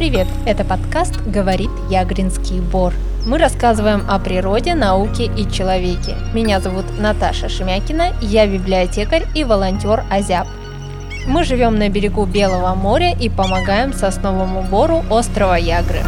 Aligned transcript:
привет! 0.00 0.28
Это 0.46 0.64
подкаст 0.64 1.20
«Говорит 1.26 1.68
Ягринский 1.90 2.60
Бор». 2.60 2.94
Мы 3.26 3.36
рассказываем 3.36 4.02
о 4.08 4.18
природе, 4.18 4.74
науке 4.74 5.26
и 5.26 5.46
человеке. 5.52 6.16
Меня 6.32 6.58
зовут 6.58 6.86
Наташа 6.98 7.50
Шемякина, 7.50 8.14
я 8.22 8.46
библиотекарь 8.46 9.24
и 9.34 9.44
волонтер 9.44 10.04
Азяб. 10.10 10.46
Мы 11.28 11.44
живем 11.44 11.78
на 11.78 11.90
берегу 11.90 12.24
Белого 12.24 12.74
моря 12.74 13.14
и 13.14 13.28
помогаем 13.28 13.92
сосновому 13.92 14.62
бору 14.62 15.04
острова 15.10 15.58
Ягры. 15.58 16.00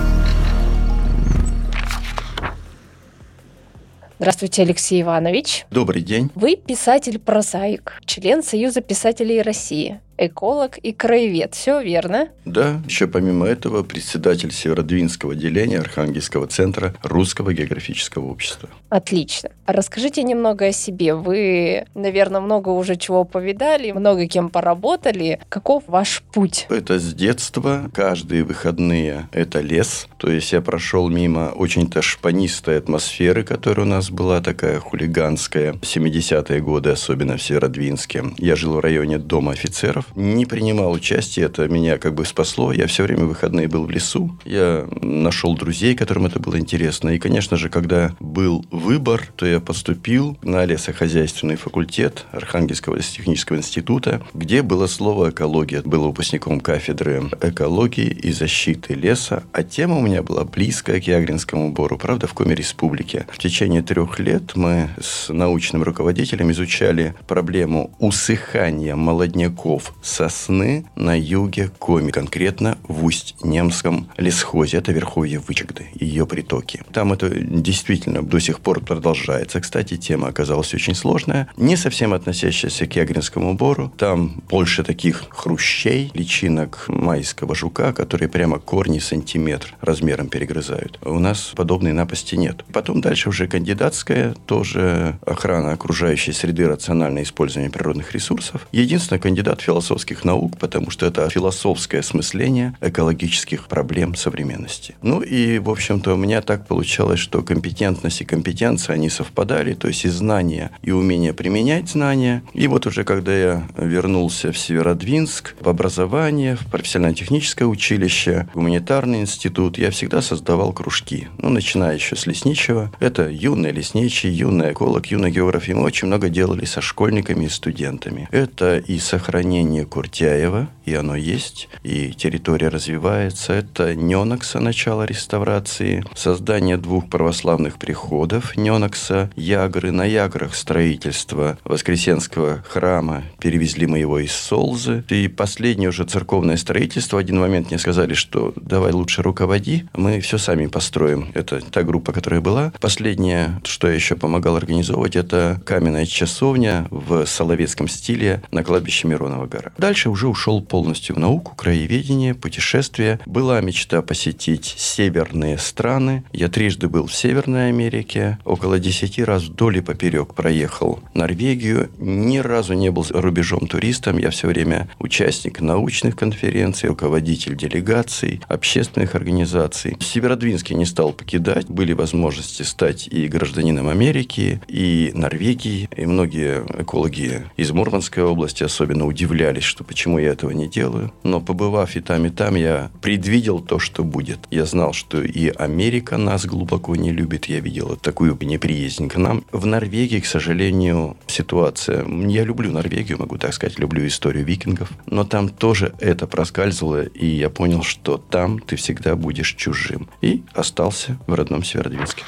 Здравствуйте, 4.19 4.63
Алексей 4.63 5.03
Иванович. 5.03 5.67
Добрый 5.71 6.01
день. 6.01 6.31
Вы 6.35 6.57
писатель-прозаик, 6.57 8.01
член 8.07 8.43
Союза 8.43 8.81
писателей 8.81 9.43
России 9.43 10.01
эколог 10.27 10.79
и 10.79 10.93
краевед. 10.93 11.55
Все 11.55 11.81
верно? 11.83 12.29
Да, 12.45 12.81
еще 12.87 13.07
помимо 13.07 13.47
этого 13.47 13.83
председатель 13.83 14.53
Северодвинского 14.53 15.33
отделения 15.33 15.79
Архангельского 15.79 16.47
центра 16.47 16.95
Русского 17.03 17.53
географического 17.53 18.27
общества. 18.27 18.69
Отлично. 18.89 19.51
Расскажите 19.67 20.23
немного 20.23 20.67
о 20.67 20.73
себе. 20.73 21.15
Вы, 21.15 21.87
наверное, 21.95 22.41
много 22.41 22.71
уже 22.71 22.97
чего 22.97 23.25
повидали, 23.25 23.93
много 23.93 24.27
кем 24.27 24.51
поработали. 24.51 25.41
Каков 25.49 25.85
ваш 25.87 26.23
путь? 26.33 26.67
Это 26.69 26.99
с 26.99 27.15
детства. 27.15 27.91
Каждые 27.95 28.45
выходные 28.45 29.29
это 29.33 29.61
лес. 29.61 30.07
То 30.19 30.31
есть 30.31 30.53
я 30.53 30.61
прошел 30.61 31.09
мимо 31.09 31.53
очень-то 31.55 32.03
шпанистой 32.03 32.79
атмосферы, 32.79 33.45
которая 33.45 33.87
у 33.87 33.89
нас 33.89 34.11
была 34.11 34.41
такая 34.41 34.79
хулиганская. 34.79 35.73
70-е 35.75 36.61
годы, 36.61 36.91
особенно 36.91 37.37
в 37.37 37.43
Северодвинске. 37.43 38.25
Я 38.39 38.57
жил 38.57 38.75
в 38.75 38.81
районе 38.81 39.19
Дома 39.19 39.53
офицеров 39.53 40.12
не 40.15 40.47
принимал 40.47 40.93
участия, 40.93 41.43
это 41.43 41.69
меня 41.69 41.99
как 41.99 42.15
бы 42.15 42.25
спасло. 42.25 42.73
Я 42.73 42.87
все 42.87 43.03
время 43.03 43.25
выходные 43.25 43.69
был 43.69 43.85
в 43.85 43.91
лесу, 43.91 44.37
я 44.45 44.87
нашел 45.01 45.55
друзей, 45.57 45.95
которым 45.95 46.27
это 46.27 46.39
было 46.39 46.59
интересно. 46.59 47.11
И, 47.11 47.19
конечно 47.19 47.57
же, 47.57 47.69
когда 47.69 48.15
был 48.21 48.65
выбор, 48.71 49.29
то 49.37 49.47
я 49.47 49.61
поступил 49.61 50.39
на 50.43 50.65
лесохозяйственный 50.65 51.57
факультет 51.57 52.27
Архангельского 52.33 52.99
технического 53.01 53.57
института, 53.57 54.23
где 54.35 54.63
было 54.63 54.87
слово 54.87 55.31
«экология». 55.31 55.83
Был 55.83 56.05
выпускником 56.05 56.61
кафедры 56.61 57.31
экологии 57.41 58.07
и 58.07 58.33
защиты 58.33 58.95
леса, 58.95 59.43
а 59.53 59.63
тема 59.63 59.99
у 59.99 60.01
меня 60.01 60.23
была 60.23 60.45
близкая 60.45 61.01
к 61.01 61.07
Ягринскому 61.07 61.73
бору, 61.73 61.99
правда, 61.99 62.27
в 62.27 62.35
Коме 62.35 62.55
Республике. 62.55 63.27
В 63.31 63.39
течение 63.39 63.83
трех 63.83 64.19
лет 64.19 64.55
мы 64.55 64.91
с 65.01 65.33
научным 65.33 65.83
руководителем 65.83 66.51
изучали 66.51 67.15
проблему 67.27 67.95
усыхания 67.99 68.97
молодняков 68.97 69.95
сосны 70.03 70.85
на 70.97 71.19
юге 71.19 71.71
Коми, 71.79 72.11
конкретно 72.11 72.77
в 72.83 73.05
Усть-Немском 73.05 74.09
лесхозе. 74.17 74.79
Это 74.79 74.93
верховье 74.93 75.39
Вычегды, 75.39 75.87
ее 75.95 76.27
притоки. 76.27 76.83
Там 76.93 77.13
это 77.13 77.31
действительно 77.31 78.23
до 78.23 78.41
сих 78.41 78.61
пор 78.61 78.81
продолжается. 78.81 79.61
Кстати, 79.61 79.97
тема 79.97 80.29
оказалась 80.29 80.75
очень 80.75 80.95
сложная, 80.95 81.49
не 81.57 81.77
совсем 81.77 82.13
относящаяся 82.13 82.87
к 82.87 82.97
Ягринскому 82.97 83.55
бору. 83.55 83.93
Там 83.97 84.43
больше 84.51 84.83
таких 84.83 85.25
хрущей, 85.31 86.11
личинок 86.15 86.85
майского 86.89 87.55
жука, 87.55 87.93
которые 87.93 88.29
прямо 88.29 88.59
корни 88.59 88.99
сантиметр 88.99 89.75
размером 89.81 90.29
перегрызают. 90.29 90.99
У 91.03 91.19
нас 91.19 91.53
подобной 91.55 91.93
напасти 91.93 92.35
нет. 92.35 92.65
Потом 92.73 93.01
дальше 93.01 93.29
уже 93.29 93.47
кандидатская, 93.47 94.35
тоже 94.47 95.19
охрана 95.25 95.73
окружающей 95.73 96.33
среды, 96.33 96.67
рациональное 96.67 97.23
использование 97.23 97.71
природных 97.71 98.13
ресурсов. 98.13 98.67
Единственный 98.73 99.19
кандидат 99.19 99.61
философии 99.61 99.92
философских 99.93 100.25
наук, 100.25 100.57
потому 100.59 100.91
что 100.91 101.05
это 101.05 101.29
философское 101.29 101.99
осмысление 101.99 102.75
экологических 102.81 103.67
проблем 103.67 104.15
современности. 104.15 104.95
Ну 105.03 105.21
и, 105.21 105.59
в 105.59 105.69
общем-то, 105.69 106.15
у 106.15 106.17
меня 106.17 106.41
так 106.41 106.67
получалось, 106.67 107.21
что 107.21 107.43
компетентность 107.43 108.23
и 108.23 108.25
компетенция, 108.25 108.95
они 108.95 109.11
совпадали, 109.11 109.75
то 109.75 109.89
есть 109.89 110.07
и 110.07 110.09
знания, 110.09 110.71
и 110.83 110.93
умение 110.93 111.35
применять 111.35 111.91
знания. 111.91 112.43
И 112.55 112.69
вот 112.69 112.87
уже 112.87 113.05
когда 113.05 113.37
я 113.37 113.69
вернулся 113.77 114.51
в 114.51 114.57
Северодвинск, 114.57 115.57
в 115.61 115.69
образование, 115.69 116.57
в 116.57 116.65
профессионально-техническое 116.71 117.67
училище, 117.67 118.49
гуманитарный 118.55 119.21
институт, 119.21 119.77
я 119.77 119.91
всегда 119.91 120.23
создавал 120.23 120.73
кружки. 120.73 121.29
Ну, 121.37 121.51
начиная 121.51 121.97
еще 121.97 122.17
с 122.17 122.27
лесничего. 122.27 122.91
Это 122.99 123.29
юный 123.29 123.73
лесничий, 123.73 124.31
юный 124.31 124.73
эколог, 124.73 125.07
юный 125.07 125.31
географ. 125.31 125.69
И 125.69 125.75
мы 125.75 125.83
очень 125.83 126.09
много 126.09 126.31
делали 126.31 126.65
со 126.65 126.81
школьниками 126.81 127.45
и 127.45 127.51
студентами. 127.51 128.27
Это 128.31 128.79
и 128.79 128.99
сохранение 128.99 129.82
имени 129.83 129.85
Куртяева, 129.85 130.69
и 130.85 130.95
оно 130.95 131.17
есть, 131.17 131.69
и 131.83 132.13
территория 132.13 132.69
развивается. 132.69 133.53
Это 133.53 133.95
Ненокса, 133.95 134.61
начало 134.61 135.05
реставрации, 135.05 136.05
создание 136.15 136.77
двух 136.77 137.09
православных 137.09 137.79
приходов 137.79 138.57
Ненокса, 138.57 139.31
Ягры, 139.37 139.93
на 139.93 140.05
Яграх 140.05 140.55
строительство 140.55 141.59
Воскресенского 141.65 142.63
храма, 142.69 143.23
перевезли 143.39 143.87
мы 143.87 143.99
его 143.99 144.19
из 144.19 144.33
Солзы, 144.33 145.05
и 145.09 145.29
последнее 145.29 145.89
уже 145.89 146.05
церковное 146.05 146.57
строительство, 146.57 147.17
в 147.17 147.21
один 147.21 147.41
момент 147.41 147.71
мне 147.71 147.79
сказали, 147.79 148.15
что 148.15 148.53
давай 148.57 148.93
лучше 148.93 149.23
руководи, 149.23 149.85
мы 149.95 150.21
все 150.21 150.39
сами 150.39 150.67
построим. 150.67 151.31
Это 151.35 151.61
та 151.61 151.83
группа, 151.83 152.13
которая 152.13 152.41
была. 152.41 152.73
Последнее, 152.81 153.61
что 153.65 153.89
я 153.89 153.95
еще 153.95 154.17
помогал 154.17 154.57
организовывать, 154.57 155.17
это 155.17 155.61
каменная 155.65 156.07
часовня 156.07 156.87
в 156.91 157.27
соловецком 157.27 157.89
стиле 157.89 158.43
на 158.51 158.65
кладбище 158.65 159.09
Миронова 159.09 159.47
гора. 159.47 159.72
Дальше 159.79 160.11
уже 160.11 160.29
ушел 160.29 160.63
полностью 160.63 161.17
в 161.17 161.19
науку, 161.19 161.55
краеведение, 161.57 162.35
путешествия. 162.35 163.19
Была 163.27 163.61
мечта 163.61 164.03
посетить 164.03 164.75
северные 164.77 165.59
страны. 165.59 166.25
Я 166.33 166.49
трижды 166.49 166.89
был 166.89 167.07
в 167.07 167.15
Северной 167.15 167.69
Америке. 167.69 168.39
Около 168.45 168.79
десяти 168.79 169.25
раз 169.25 169.45
вдоль 169.45 169.79
и 169.79 169.81
поперек 169.81 170.35
проехал 170.35 171.01
Норвегию. 171.15 171.91
Ни 171.99 172.39
разу 172.39 172.75
не 172.75 172.91
был 172.91 173.07
рубежом 173.11 173.67
туристом. 173.67 174.19
Я 174.19 174.31
все 174.31 174.49
время 174.49 174.89
участник 174.99 175.61
научных 175.61 176.17
конференций, 176.17 176.89
руководитель 176.89 177.57
делегаций, 177.57 178.41
общественных 178.49 179.15
организаций. 179.15 179.97
Северодвинский 180.01 180.77
не 180.77 180.85
стал 180.85 181.13
покидать. 181.13 181.67
Были 181.69 181.93
возможности 181.93 182.63
стать 182.63 183.09
и 183.09 183.27
гражданином 183.29 183.89
Америки, 183.89 184.61
и 184.69 185.13
Норвегии. 185.15 185.89
И 185.97 186.07
многие 186.07 186.65
экологи 186.81 187.45
из 187.57 187.71
Мурманской 187.71 188.23
области 188.23 188.63
особенно 188.63 189.07
удивлялись, 189.07 189.62
удивлялись, 189.63 189.65
что 189.65 189.85
почему 189.85 190.19
я 190.19 190.33
этого 190.33 190.51
не 190.51 190.69
делаю. 190.69 191.13
Но 191.23 191.41
побывав 191.41 191.97
и 191.97 192.01
там, 192.01 192.27
и 192.27 192.31
там, 192.31 192.57
я 192.57 192.91
предвидел 193.01 193.61
то, 193.61 193.79
что 193.79 194.05
будет. 194.05 194.39
Я 194.51 194.67
знал, 194.67 194.93
что 194.93 195.23
и 195.23 195.49
Америка 195.49 196.19
нас 196.19 196.47
глубоко 196.47 196.97
не 196.97 197.13
любит. 197.13 197.47
Я 197.49 197.61
видел 197.61 197.97
такую 197.97 198.37
неприязнь 198.43 199.09
к 199.09 199.17
нам. 199.19 199.45
В 199.53 199.67
Норвегии, 199.67 200.21
к 200.21 200.27
сожалению, 200.27 201.17
ситуация... 201.27 202.05
Я 202.07 202.45
люблю 202.45 202.71
Норвегию, 202.71 203.19
могу 203.19 203.39
так 203.39 203.55
сказать, 203.55 203.79
люблю 203.79 204.07
историю 204.07 204.45
викингов. 204.45 204.91
Но 205.07 205.25
там 205.25 205.49
тоже 205.49 205.93
это 206.01 206.27
проскальзывало, 206.27 207.05
и 207.05 207.27
я 207.27 207.51
понял, 207.51 207.83
что 207.83 208.19
там 208.19 208.59
ты 208.59 208.77
всегда 208.77 209.17
будешь 209.17 209.55
чужим. 209.55 210.09
И 210.23 210.43
остался 210.55 211.19
в 211.27 211.35
родном 211.35 211.65
Северодвинске. 211.65 212.25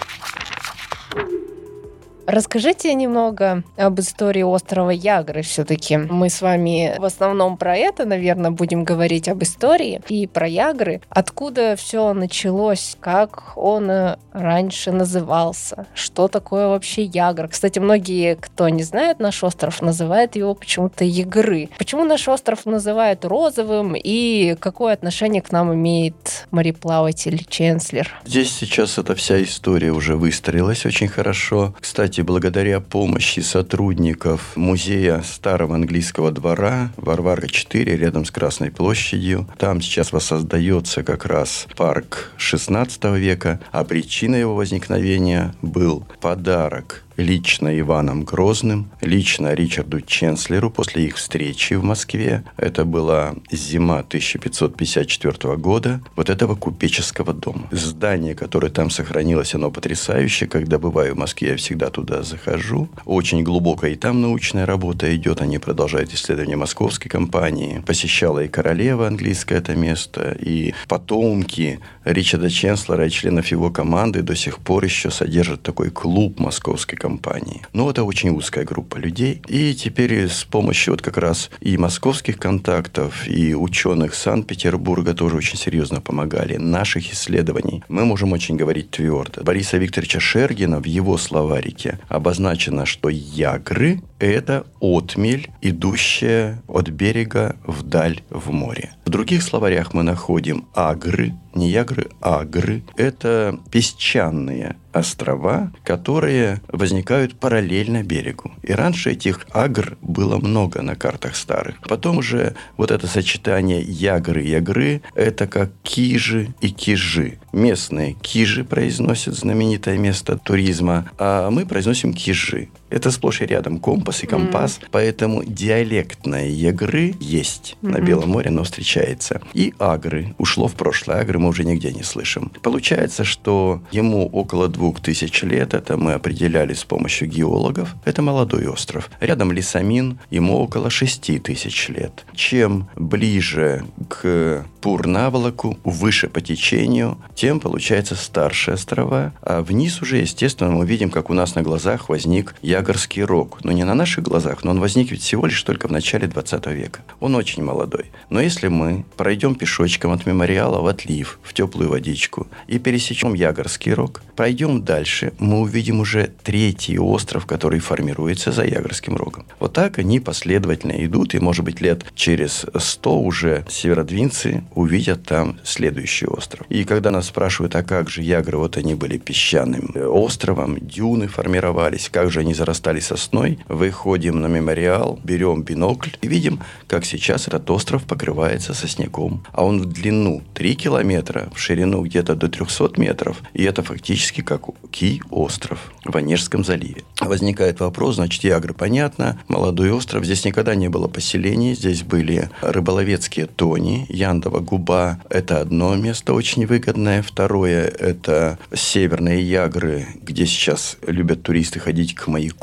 Расскажите 2.27 2.95
немного 2.95 3.63
об 3.77 4.01
истории 4.01 4.43
острова 4.43 4.91
Ягры 4.91 5.43
все-таки. 5.43 5.99
Мы 5.99 6.31
с 6.31 6.41
вами 6.41 6.95
в 6.99 7.05
основном 7.05 7.59
про 7.59 7.77
это, 7.77 8.07
наверное, 8.07 8.51
будем 8.51 8.85
говорить 8.85 9.29
об 9.29 9.43
истории 9.43 10.01
и 10.09 10.27
про 10.27 10.49
Ягры. 10.49 11.03
Откуда 11.11 11.77
все 11.77 12.15
началось, 12.15 12.97
как 13.01 13.53
он 13.57 13.91
э, 13.91 14.17
раньше 14.33 14.91
назывался, 14.91 15.87
что 15.95 16.29
такое 16.29 16.69
вообще 16.69 17.03
Ягр. 17.03 17.49
Кстати, 17.49 17.79
многие, 17.79 18.37
кто 18.37 18.69
не 18.69 18.83
знает 18.83 19.21
наш 19.21 19.45
остров, 19.45 19.83
называют 19.83 20.35
его 20.35 20.55
почему-то 20.55 21.05
Ягры. 21.05 21.69
Почему 21.79 22.05
наш 22.05 22.27
остров 22.29 22.65
называют 22.65 23.25
розовым 23.25 23.95
и 23.97 24.57
какое 24.59 24.95
отношение 24.95 25.43
к 25.43 25.53
нам 25.53 25.75
имеет 25.75 26.47
мореплаватель 26.51 27.45
Ченслер? 27.49 28.11
Здесь 28.25 28.51
сейчас 28.53 28.97
эта 28.99 29.15
вся 29.15 29.43
история 29.43 29.93
уже 29.93 30.17
выстроилась 30.17 30.87
очень 30.87 31.09
хорошо. 31.09 31.75
Кстати, 31.81 32.14
кстати, 32.15 32.27
благодаря 32.27 32.79
помощи 32.79 33.41
сотрудников 33.41 34.53
музея 34.55 35.21
старого 35.23 35.75
английского 35.75 36.31
двора 36.31 36.93
Варвара 36.97 37.49
4 37.49 37.97
рядом 37.97 38.25
с 38.25 38.31
Красной 38.31 38.71
площадью, 38.71 39.49
там 39.59 39.81
сейчас 39.81 40.13
воссоздается 40.13 41.03
как 41.03 41.27
раз 41.27 41.67
парк 41.77 42.31
16 42.37 43.05
века, 43.17 43.59
а 43.73 43.83
причина 43.83 44.37
его 44.37 44.55
возникновения 44.55 45.57
был 45.61 46.07
подарок 46.21 47.04
лично 47.17 47.79
Иваном 47.79 48.25
Грозным, 48.25 48.91
лично 49.01 49.55
Ричарду 49.55 50.01
Ченслеру 50.01 50.71
после 50.71 51.07
их 51.07 51.17
встречи 51.17 51.75
в 51.75 51.85
Москве. 51.85 52.45
Это 52.57 52.85
была 52.85 53.35
зима 53.51 54.01
1554 54.01 55.57
года, 55.57 56.01
вот 56.17 56.31
этого 56.31 56.55
купеческого 56.55 57.33
дома. 57.33 57.69
Здание, 57.71 58.35
которое 58.35 58.71
там 58.71 58.91
сохранилось, 58.91 59.55
оно 59.55 59.71
потрясающее. 59.71 60.49
Когда 60.49 60.79
бываю 60.79 61.15
в 61.15 61.19
Москве, 61.19 61.51
я 61.51 61.57
всегда 61.57 61.91
туда 61.91 62.23
захожу. 62.23 62.89
Очень 63.05 63.43
глубокая 63.43 63.93
и 63.93 63.97
там 63.97 64.21
научная 64.21 64.67
работа 64.67 65.15
идет. 65.15 65.41
Они 65.41 65.59
продолжают 65.59 66.13
исследования 66.13 66.57
московской 66.57 67.11
компании. 67.11 67.83
Посещала 67.87 68.45
и 68.45 68.49
королева 68.49 69.07
английская 69.07 69.57
это 69.57 69.75
место, 69.75 70.37
и 70.41 70.75
потомки 70.89 71.81
Ричарда 72.05 72.51
Ченслера 72.51 73.07
и 73.07 73.11
членов 73.11 73.47
его 73.49 73.71
команды 73.71 74.23
до 74.23 74.35
сих 74.35 74.59
пор 74.59 74.85
еще 74.85 75.11
содержат 75.11 75.63
такой 75.63 75.91
клуб 75.91 76.39
московской 76.39 76.99
компании. 77.05 77.61
Но 77.75 77.91
это 77.91 78.03
очень 78.05 78.31
узкая 78.31 78.65
группа 78.65 78.97
людей. 78.97 79.43
И 79.47 79.75
теперь 79.75 80.27
с 80.27 80.45
помощью 80.45 80.95
вот 80.95 81.03
как 81.03 81.19
раз 81.19 81.51
и 81.61 81.77
московских 81.77 82.39
контактов, 82.39 83.29
и 83.29 83.55
ученых 83.55 84.15
Санкт-Петербурга 84.15 85.13
тоже 85.13 85.37
очень 85.37 85.59
серьезно 85.59 86.01
помогали. 86.01 86.57
Наших 86.57 87.13
исследований 87.13 87.83
мы 87.89 88.07
можем 88.07 88.33
очень 88.33 88.57
говорить 88.57 88.91
твердо. 88.91 89.43
Бориса 89.43 89.77
Викторовича 89.77 90.21
Шергина 90.21 90.81
в 90.81 90.87
его 90.87 91.19
словарике 91.19 91.99
обозначено, 92.09 92.87
что 92.87 93.11
ягры– 93.11 94.01
это 94.19 94.65
отмель, 94.81 95.51
идущая 95.61 96.63
от 96.69 96.89
берега 96.89 97.57
вдаль 97.67 98.23
в 98.31 98.51
море. 98.51 98.95
В 99.05 99.11
других 99.11 99.43
словарях 99.43 99.93
мы 99.93 100.03
находим 100.03 100.67
агры, 100.75 101.35
не 101.55 101.71
ягры, 101.71 102.09
агры. 102.21 102.83
Это 102.97 103.59
песчаные 103.71 104.77
острова, 104.93 105.73
которые 105.85 106.61
возникают 106.69 107.39
параллельно 107.39 108.03
берегу. 108.03 108.53
И 108.63 108.73
раньше 108.73 109.13
этих 109.13 109.47
агр 109.53 109.99
было 110.01 110.39
много 110.39 110.83
на 110.83 110.95
картах 110.95 111.37
старых. 111.37 111.81
Потом 111.83 112.23
же 112.23 112.55
вот 112.77 112.91
это 112.91 113.07
сочетание 113.07 113.83
ягры 113.83 114.45
и 114.45 114.51
ягры– 114.51 115.03
это 115.15 115.47
как 115.47 115.71
кижи 115.83 116.55
и 116.61 116.71
кижи. 116.71 117.39
Местные 117.53 118.15
кижи 118.15 118.65
произносят 118.65 119.35
знаменитое 119.35 119.99
место 119.99 120.39
туризма, 120.39 121.11
а 121.19 121.51
мы 121.51 121.67
произносим 121.67 122.15
кижи. 122.15 122.69
Это 122.91 123.11
сплошь 123.11 123.41
и 123.41 123.47
рядом 123.47 123.79
компас 123.79 124.23
и 124.23 124.27
компас, 124.27 124.79
mm. 124.79 124.89
поэтому 124.91 125.45
диалектная 125.45 126.49
ягры 126.49 127.15
есть 127.21 127.77
mm-hmm. 127.83 127.91
на 127.91 128.01
Белом 128.01 128.31
море, 128.31 128.51
но 128.51 128.65
встречается. 128.65 129.41
И 129.53 129.75
агры. 129.79 130.35
Ушло 130.39 130.69
в 130.69 130.75
прошлое. 130.75 131.21
Агры 131.21 131.39
мы 131.39 131.49
уже 131.49 131.65
нигде 131.65 131.93
не 131.93 132.03
слышим. 132.03 132.53
Получается, 132.63 133.25
что 133.25 133.83
ему 133.91 134.27
около 134.27 134.69
двух 134.69 135.01
тысяч 135.01 135.43
лет, 135.43 135.75
это 135.75 135.97
мы 135.97 136.13
определяли 136.13 136.75
с 136.75 136.85
помощью 136.85 137.29
геологов, 137.29 137.95
это 138.05 138.23
молодой 138.23 138.67
остров. 138.67 139.11
Рядом 139.21 139.53
Лисамин, 139.53 140.19
ему 140.31 140.59
около 140.59 140.91
шести 140.91 141.39
тысяч 141.39 141.89
лет. 141.89 142.25
Чем 142.35 142.89
ближе 142.97 143.85
к 144.09 144.65
Пурнаволоку, 144.81 145.79
выше 145.83 146.29
по 146.29 146.43
течению, 146.43 147.19
тем 147.35 147.59
получается 147.59 148.15
старше 148.17 148.73
острова. 148.73 149.33
А 149.41 149.63
вниз 149.63 150.03
уже, 150.03 150.19
естественно, 150.19 150.71
мы 150.71 150.85
видим, 150.85 151.11
как 151.11 151.31
у 151.31 151.35
нас 151.35 151.55
на 151.55 151.63
глазах 151.63 152.09
возник 152.09 152.55
Ягорский 152.75 153.23
рог. 153.23 153.59
Но 153.63 153.71
не 153.71 153.85
на 153.85 153.95
наших 153.95 154.25
глазах, 154.25 154.65
но 154.65 154.73
он 154.73 154.81
возник 154.81 155.13
ведь 155.13 155.23
всего 155.23 155.47
лишь 155.47 155.63
только 155.63 155.87
в 155.87 155.93
начале 155.93 156.27
20 156.27 156.67
века. 156.67 157.03
Он 157.21 157.37
очень 157.37 157.63
молодой. 157.63 158.07
Но 158.31 158.41
если 158.41 158.67
мы 158.67 159.05
пройдем 159.17 159.55
пешочком 159.55 160.11
от 160.11 160.27
мемориала 160.27 160.81
в 160.81 160.87
отлив, 160.87 161.39
в 161.45 161.53
теплую 161.53 161.91
водичку, 161.91 162.49
и 162.67 162.81
пересечем 162.81 163.35
Ягорский 163.35 163.93
рог, 163.95 164.23
пройдем 164.35 164.83
дальше, 164.83 165.33
мы 165.39 165.61
увидим 165.61 166.01
уже 166.01 166.33
третий 166.43 166.99
остров, 166.99 167.47
который 167.47 167.79
формируется 167.79 168.51
за 168.51 168.65
Ягорским 168.65 169.17
рогом. 169.17 169.47
Вот 169.61 169.73
так 169.73 169.99
они 169.99 170.19
последовательно 170.19 171.05
идут, 171.05 171.35
и, 171.35 171.39
может 171.39 171.65
быть, 171.65 171.81
лет 171.81 172.05
через 172.17 172.67
100 172.77 173.21
уже 173.21 173.65
северодвинцы 173.69 174.65
увидят 174.75 175.23
там 175.23 175.59
следующий 175.63 176.27
остров. 176.27 176.67
И 176.69 176.83
когда 176.85 177.13
нас 177.13 177.27
спрашивают, 177.27 177.77
а 177.77 177.85
как 177.85 178.11
же 178.11 178.23
Ягры, 178.23 178.59
вот 178.59 178.77
они 178.77 178.95
были 178.97 179.19
песчаным 179.19 179.93
э, 179.95 180.05
островом, 180.05 180.79
дюны 180.81 181.29
формировались, 181.29 182.09
как 182.09 182.33
же 182.33 182.41
они 182.41 182.55
зарастали 182.65 183.01
сосной, 183.01 183.59
выходим 183.69 184.41
на 184.41 184.47
мемориал, 184.47 185.19
берем 185.23 185.63
бинокль 185.63 186.11
и 186.23 186.29
видим, 186.29 186.61
как 186.87 187.05
сейчас 187.05 187.47
этот 187.47 187.71
остров 187.71 188.05
покрывается 188.05 188.73
сосняком. 188.73 189.45
А 189.53 189.65
он 189.65 189.83
в 189.83 189.87
длину 189.87 190.43
3 190.55 190.75
километра, 190.75 191.51
в 191.55 191.59
ширину 191.59 192.03
где-то 192.03 192.35
до 192.35 192.49
300 192.49 192.93
метров, 192.97 193.43
и 193.53 193.65
это 193.65 193.83
фактически 193.83 194.41
как 194.41 194.63
Ки-остров 194.91 195.93
в 196.05 196.17
Онежском 196.17 196.65
заливе. 196.65 197.03
Возникает 197.21 197.81
вопрос, 197.81 198.15
значит, 198.15 198.45
Ягры, 198.45 198.73
понятно, 198.73 199.39
молодой 199.49 199.91
остров, 199.91 200.25
здесь 200.25 200.45
никогда 200.47 200.75
не 200.75 200.89
было 200.89 201.07
поселений, 201.07 201.75
здесь 201.75 202.03
были 202.03 202.49
рыболовецкие 202.63 203.47
тони, 203.47 204.07
Яндова 204.09 204.61
губа– 204.61 205.21
это 205.29 205.61
одно 205.61 205.95
место 205.97 206.33
очень 206.33 206.67
выгодное. 206.67 207.23
Второе– 207.23 207.85
это 207.99 208.59
северные 208.73 209.43
Ягры, 209.43 210.07
где 210.23 210.47
сейчас 210.47 210.97
любят 211.07 211.43
туристы 211.43 211.79
ходить 211.79 212.15
к 212.15 212.27
маяку. 212.27 212.54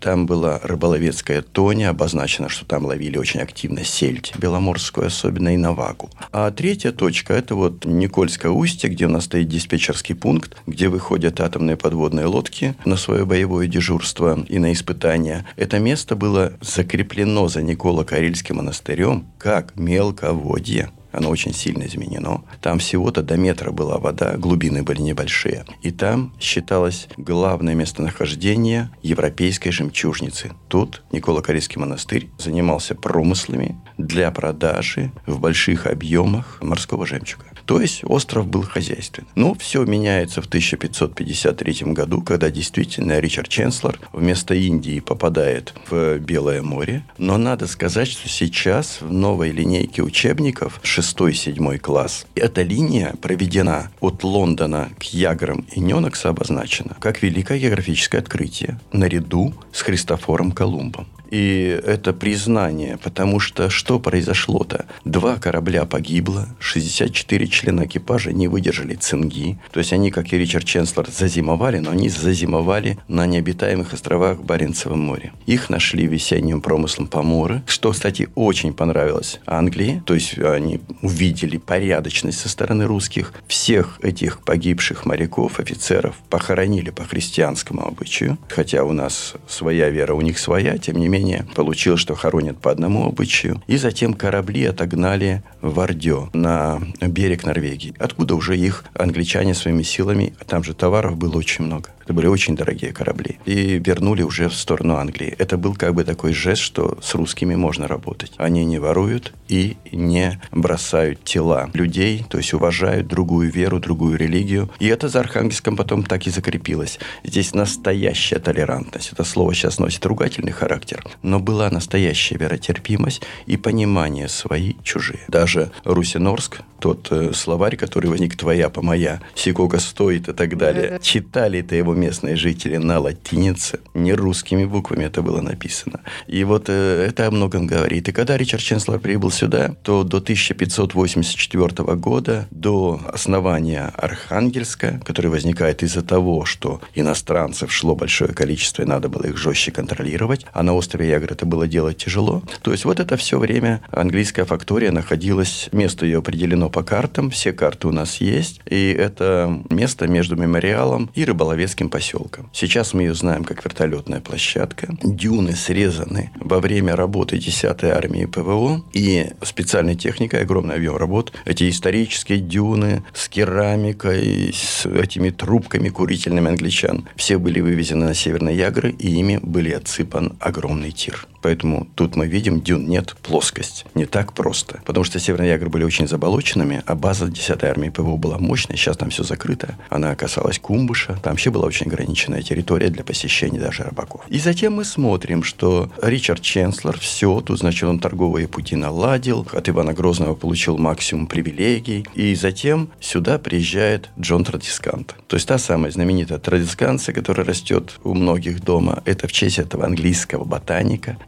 Там 0.00 0.26
была 0.26 0.60
рыболовецкая 0.62 1.42
тоня, 1.42 1.90
обозначено, 1.90 2.48
что 2.48 2.64
там 2.64 2.84
ловили 2.84 3.18
очень 3.18 3.40
активно 3.40 3.84
сельдь, 3.84 4.32
беломорскую 4.38 5.08
особенно, 5.08 5.54
и 5.54 5.56
навагу. 5.56 6.10
А 6.32 6.50
третья 6.50 6.92
точка– 6.92 7.32
это 7.34 7.54
вот 7.54 7.84
Никольское 7.84 8.52
устье, 8.52 8.90
где 8.90 9.06
у 9.06 9.08
нас 9.08 9.24
стоит 9.24 9.48
диспетчерский 9.48 10.14
пункт, 10.14 10.56
где 10.66 10.88
выходят 10.88 11.40
атомные 11.40 11.76
подводные 11.76 12.26
лодки 12.26 12.76
на 12.84 12.96
свое 12.96 13.24
боевое 13.24 13.66
дежурство 13.66 14.44
и 14.48 14.58
на 14.58 14.72
испытания. 14.72 15.46
Это 15.56 15.78
место 15.78 16.14
было 16.14 16.52
закреплено 16.60 17.48
за 17.48 17.62
Николо-Карельским 17.62 18.56
монастырем 18.56 19.26
как 19.38 19.76
мелководье 19.76 20.90
оно 21.12 21.30
очень 21.30 21.54
сильно 21.54 21.84
изменено. 21.86 22.42
Там 22.60 22.78
всего-то 22.78 23.22
до 23.22 23.36
метра 23.36 23.70
была 23.70 23.98
вода, 23.98 24.36
глубины 24.36 24.82
были 24.82 25.00
небольшие. 25.00 25.64
И 25.82 25.90
там 25.90 26.32
считалось 26.40 27.08
главное 27.16 27.74
местонахождение 27.74 28.90
европейской 29.02 29.70
жемчужницы. 29.70 30.52
Тут 30.68 31.02
Никола 31.12 31.40
Корейский 31.40 31.80
монастырь 31.80 32.28
занимался 32.38 32.94
промыслами 32.94 33.76
для 33.98 34.30
продажи 34.30 35.10
в 35.26 35.40
больших 35.40 35.86
объемах 35.86 36.58
морского 36.62 37.06
жемчуга. 37.06 37.44
То 37.68 37.82
есть 37.82 38.00
остров 38.04 38.46
был 38.46 38.62
хозяйственным. 38.62 39.28
Но 39.34 39.54
все 39.54 39.84
меняется 39.84 40.40
в 40.40 40.46
1553 40.46 41.92
году, 41.92 42.22
когда 42.22 42.50
действительно 42.50 43.18
Ричард 43.20 43.48
Ченслер 43.48 44.00
вместо 44.14 44.54
Индии 44.54 45.00
попадает 45.00 45.74
в 45.90 46.18
Белое 46.18 46.62
море. 46.62 47.04
Но 47.18 47.36
надо 47.36 47.66
сказать, 47.66 48.08
что 48.08 48.26
сейчас 48.26 49.02
в 49.02 49.12
новой 49.12 49.50
линейке 49.50 50.02
учебников 50.02 50.80
6-7 50.82 51.76
класс 51.76 52.26
эта 52.34 52.62
линия 52.62 53.14
проведена 53.20 53.90
от 54.00 54.24
Лондона 54.24 54.88
к 54.98 55.02
Яграм 55.02 55.66
и 55.70 55.80
Ненокса 55.80 56.30
обозначена 56.30 56.96
как 57.00 57.22
великое 57.22 57.58
географическое 57.58 58.22
открытие 58.22 58.80
наряду 58.92 59.52
с 59.72 59.82
Христофором 59.82 60.52
Колумбом. 60.52 61.06
И 61.30 61.80
это 61.84 62.12
признание, 62.12 62.98
потому 63.02 63.40
что 63.40 63.70
что 63.70 63.98
произошло-то? 63.98 64.86
Два 65.04 65.36
корабля 65.36 65.84
погибло, 65.84 66.48
64 66.58 67.46
члена 67.48 67.84
экипажа 67.84 68.32
не 68.32 68.48
выдержали 68.48 68.94
цинги. 68.94 69.58
То 69.72 69.80
есть 69.80 69.92
они, 69.92 70.10
как 70.10 70.32
и 70.32 70.38
Ричард 70.38 70.64
Ченслер, 70.64 71.08
зазимовали, 71.10 71.78
но 71.78 71.90
они 71.90 72.08
зазимовали 72.08 72.98
на 73.08 73.26
необитаемых 73.26 73.92
островах 73.92 74.38
в 74.38 74.44
Баренцевом 74.44 75.00
море. 75.00 75.32
Их 75.46 75.70
нашли 75.70 76.06
весенним 76.06 76.60
промыслом 76.60 77.08
Поморы, 77.08 77.62
что, 77.66 77.92
кстати, 77.92 78.28
очень 78.34 78.72
понравилось 78.72 79.40
Англии. 79.46 80.02
То 80.06 80.14
есть 80.14 80.38
они 80.38 80.80
увидели 81.02 81.58
порядочность 81.58 82.40
со 82.40 82.48
стороны 82.48 82.86
русских. 82.86 83.34
Всех 83.46 83.98
этих 84.02 84.40
погибших 84.40 85.04
моряков, 85.04 85.60
офицеров 85.60 86.16
похоронили 86.30 86.90
по 86.90 87.04
христианскому 87.04 87.86
обычаю. 87.86 88.38
Хотя 88.48 88.84
у 88.84 88.92
нас 88.92 89.34
своя 89.46 89.90
вера, 89.90 90.14
у 90.14 90.20
них 90.20 90.38
своя, 90.38 90.78
тем 90.78 90.96
не 90.96 91.08
менее 91.08 91.17
менее, 91.18 91.46
получилось, 91.54 92.00
что 92.00 92.14
хоронят 92.14 92.58
по 92.60 92.70
одному 92.70 93.06
обычаю. 93.06 93.62
И 93.66 93.76
затем 93.76 94.14
корабли 94.14 94.64
отогнали 94.64 95.42
в 95.60 95.80
Ордё, 95.80 96.28
на 96.32 96.80
берег 97.00 97.44
Норвегии, 97.44 97.94
откуда 97.98 98.34
уже 98.34 98.56
их 98.56 98.84
англичане 98.94 99.54
своими 99.54 99.82
силами, 99.82 100.34
там 100.46 100.62
же 100.64 100.74
товаров 100.74 101.16
было 101.16 101.36
очень 101.36 101.64
много. 101.64 101.90
Это 102.08 102.14
были 102.14 102.26
очень 102.26 102.56
дорогие 102.56 102.92
корабли. 102.92 103.38
И 103.44 103.78
вернули 103.84 104.22
уже 104.22 104.48
в 104.48 104.54
сторону 104.54 104.96
Англии. 104.96 105.34
Это 105.36 105.58
был 105.58 105.74
как 105.74 105.94
бы 105.94 106.04
такой 106.04 106.32
жест, 106.32 106.62
что 106.62 106.96
с 107.02 107.14
русскими 107.14 107.54
можно 107.54 107.86
работать. 107.86 108.32
Они 108.38 108.64
не 108.64 108.78
воруют 108.78 109.34
и 109.46 109.76
не 109.92 110.40
бросают 110.50 111.22
тела 111.24 111.68
людей, 111.74 112.24
то 112.30 112.38
есть 112.38 112.54
уважают 112.54 113.08
другую 113.08 113.52
веру, 113.52 113.78
другую 113.78 114.16
религию. 114.16 114.70
И 114.78 114.86
это 114.86 115.08
за 115.08 115.20
Архангельском 115.20 115.76
потом 115.76 116.02
так 116.02 116.26
и 116.26 116.30
закрепилось. 116.30 116.98
Здесь 117.24 117.52
настоящая 117.52 118.38
толерантность. 118.38 119.12
Это 119.12 119.22
слово 119.24 119.52
сейчас 119.52 119.78
носит 119.78 120.06
ругательный 120.06 120.52
характер. 120.52 121.04
Но 121.22 121.40
была 121.40 121.70
настоящая 121.70 122.36
веротерпимость 122.36 123.22
и 123.46 123.56
понимание 123.56 124.28
свои, 124.28 124.74
чужие. 124.82 125.20
Даже 125.28 125.70
Русинорск, 125.84 126.62
тот 126.78 127.08
э, 127.10 127.32
словарь, 127.32 127.76
который 127.76 128.10
возник 128.10 128.36
«твоя 128.36 128.68
по 128.68 128.82
моя», 128.82 129.20
«сикока 129.34 129.78
стоит» 129.80 130.28
и 130.28 130.32
так 130.32 130.56
далее, 130.56 130.98
читали 131.02 131.60
это 131.60 131.74
его 131.74 131.94
местные 131.94 132.36
жители 132.36 132.76
на 132.76 133.00
латинице, 133.00 133.80
не 133.94 134.12
русскими 134.14 134.64
буквами 134.64 135.04
это 135.04 135.22
было 135.22 135.40
написано. 135.40 136.00
И 136.26 136.44
вот 136.44 136.68
э, 136.68 137.06
это 137.08 137.26
о 137.26 137.30
многом 137.30 137.66
говорит. 137.66 138.08
И 138.08 138.12
когда 138.12 138.36
Ричард 138.36 138.62
Ченслер 138.62 138.98
прибыл 139.00 139.30
сюда, 139.30 139.74
то 139.82 140.04
до 140.04 140.18
1584 140.18 141.96
года, 141.96 142.46
до 142.50 143.00
основания 143.12 143.92
Архангельска, 143.96 145.00
который 145.04 145.30
возникает 145.30 145.82
из-за 145.82 146.02
того, 146.02 146.44
что 146.44 146.80
иностранцев 146.94 147.72
шло 147.72 147.94
большое 147.94 148.32
количество, 148.32 148.82
и 148.82 148.86
надо 148.86 149.08
было 149.08 149.26
их 149.26 149.36
жестче 149.36 149.72
контролировать, 149.72 150.46
а 150.52 150.62
на 150.62 150.74
острове 150.74 150.97
Ягр 151.06 151.32
это 151.32 151.46
было 151.46 151.66
делать 151.66 151.98
тяжело. 151.98 152.42
То 152.62 152.72
есть 152.72 152.84
вот 152.84 153.00
это 153.00 153.16
все 153.16 153.38
время 153.38 153.82
английская 153.90 154.44
фактория 154.44 154.90
находилась, 154.90 155.68
место 155.72 156.06
ее 156.06 156.18
определено 156.18 156.70
по 156.70 156.82
картам, 156.82 157.30
все 157.30 157.52
карты 157.52 157.88
у 157.88 157.92
нас 157.92 158.20
есть, 158.20 158.60
и 158.66 158.90
это 158.90 159.62
место 159.70 160.06
между 160.08 160.36
мемориалом 160.36 161.10
и 161.14 161.24
рыболовецким 161.24 161.88
поселком. 161.88 162.50
Сейчас 162.52 162.94
мы 162.94 163.02
ее 163.02 163.14
знаем 163.14 163.44
как 163.44 163.64
вертолетная 163.64 164.20
площадка. 164.20 164.88
Дюны 165.02 165.52
срезаны 165.52 166.30
во 166.36 166.60
время 166.60 166.96
работы 166.96 167.36
10-й 167.36 167.90
армии 167.90 168.24
ПВО, 168.26 168.84
и 168.92 169.26
специальной 169.42 169.94
техникой, 169.94 170.42
огромный 170.42 170.76
объем 170.76 170.96
работ. 170.96 171.32
Эти 171.44 171.68
исторические 171.68 172.38
дюны 172.38 173.04
с 173.14 173.28
керамикой, 173.28 174.52
с 174.54 174.86
этими 174.86 175.30
трубками 175.30 175.88
курительными 175.88 176.48
англичан, 176.48 177.08
все 177.16 177.38
были 177.38 177.60
вывезены 177.60 178.06
на 178.06 178.14
Северные 178.14 178.56
Ягры, 178.56 178.90
и 178.90 179.08
ими 179.08 179.38
были 179.42 179.72
отсыпан 179.72 180.36
огромный 180.40 180.87
тир. 180.92 181.26
Поэтому 181.40 181.86
тут 181.94 182.16
мы 182.16 182.26
видим, 182.26 182.60
дюн 182.60 182.86
нет, 182.88 183.14
плоскость. 183.22 183.86
Не 183.94 184.06
так 184.06 184.32
просто. 184.32 184.80
Потому 184.84 185.04
что 185.04 185.18
Северные 185.18 185.50
Ягры 185.50 185.68
были 185.68 185.84
очень 185.84 186.08
заболоченными, 186.08 186.82
а 186.86 186.94
база 186.94 187.26
10-й 187.26 187.68
армии 187.68 187.90
ПВО 187.90 188.16
была 188.16 188.38
мощной. 188.38 188.76
Сейчас 188.76 188.96
там 188.96 189.10
все 189.10 189.22
закрыто. 189.22 189.76
Она 189.88 190.14
касалась 190.14 190.58
Кумбыша. 190.58 191.18
Там 191.22 191.34
вообще 191.34 191.50
была 191.50 191.66
очень 191.66 191.86
ограниченная 191.86 192.42
территория 192.42 192.88
для 192.88 193.04
посещения 193.04 193.60
даже 193.60 193.84
рыбаков. 193.84 194.22
И 194.28 194.38
затем 194.38 194.74
мы 194.74 194.84
смотрим, 194.84 195.42
что 195.42 195.90
Ричард 196.02 196.42
Ченслер 196.42 196.98
все, 196.98 197.40
тут, 197.40 197.58
значит, 197.58 197.88
он 197.88 198.00
торговые 198.00 198.48
пути 198.48 198.76
наладил, 198.76 199.46
от 199.52 199.68
Ивана 199.68 199.92
Грозного 199.92 200.34
получил 200.34 200.76
максимум 200.78 201.26
привилегий. 201.26 202.06
И 202.14 202.34
затем 202.34 202.90
сюда 203.00 203.38
приезжает 203.38 204.10
Джон 204.18 204.44
Традискант. 204.44 205.14
То 205.28 205.36
есть 205.36 205.46
та 205.46 205.58
самая 205.58 205.92
знаменитая 205.92 206.38
традисканция, 206.38 207.14
которая 207.14 207.46
растет 207.46 207.94
у 208.02 208.14
многих 208.14 208.62
дома. 208.62 209.02
Это 209.04 209.28
в 209.28 209.32
честь 209.32 209.58
этого 209.58 209.84
английского 209.84 210.44
ботаника, 210.44 210.77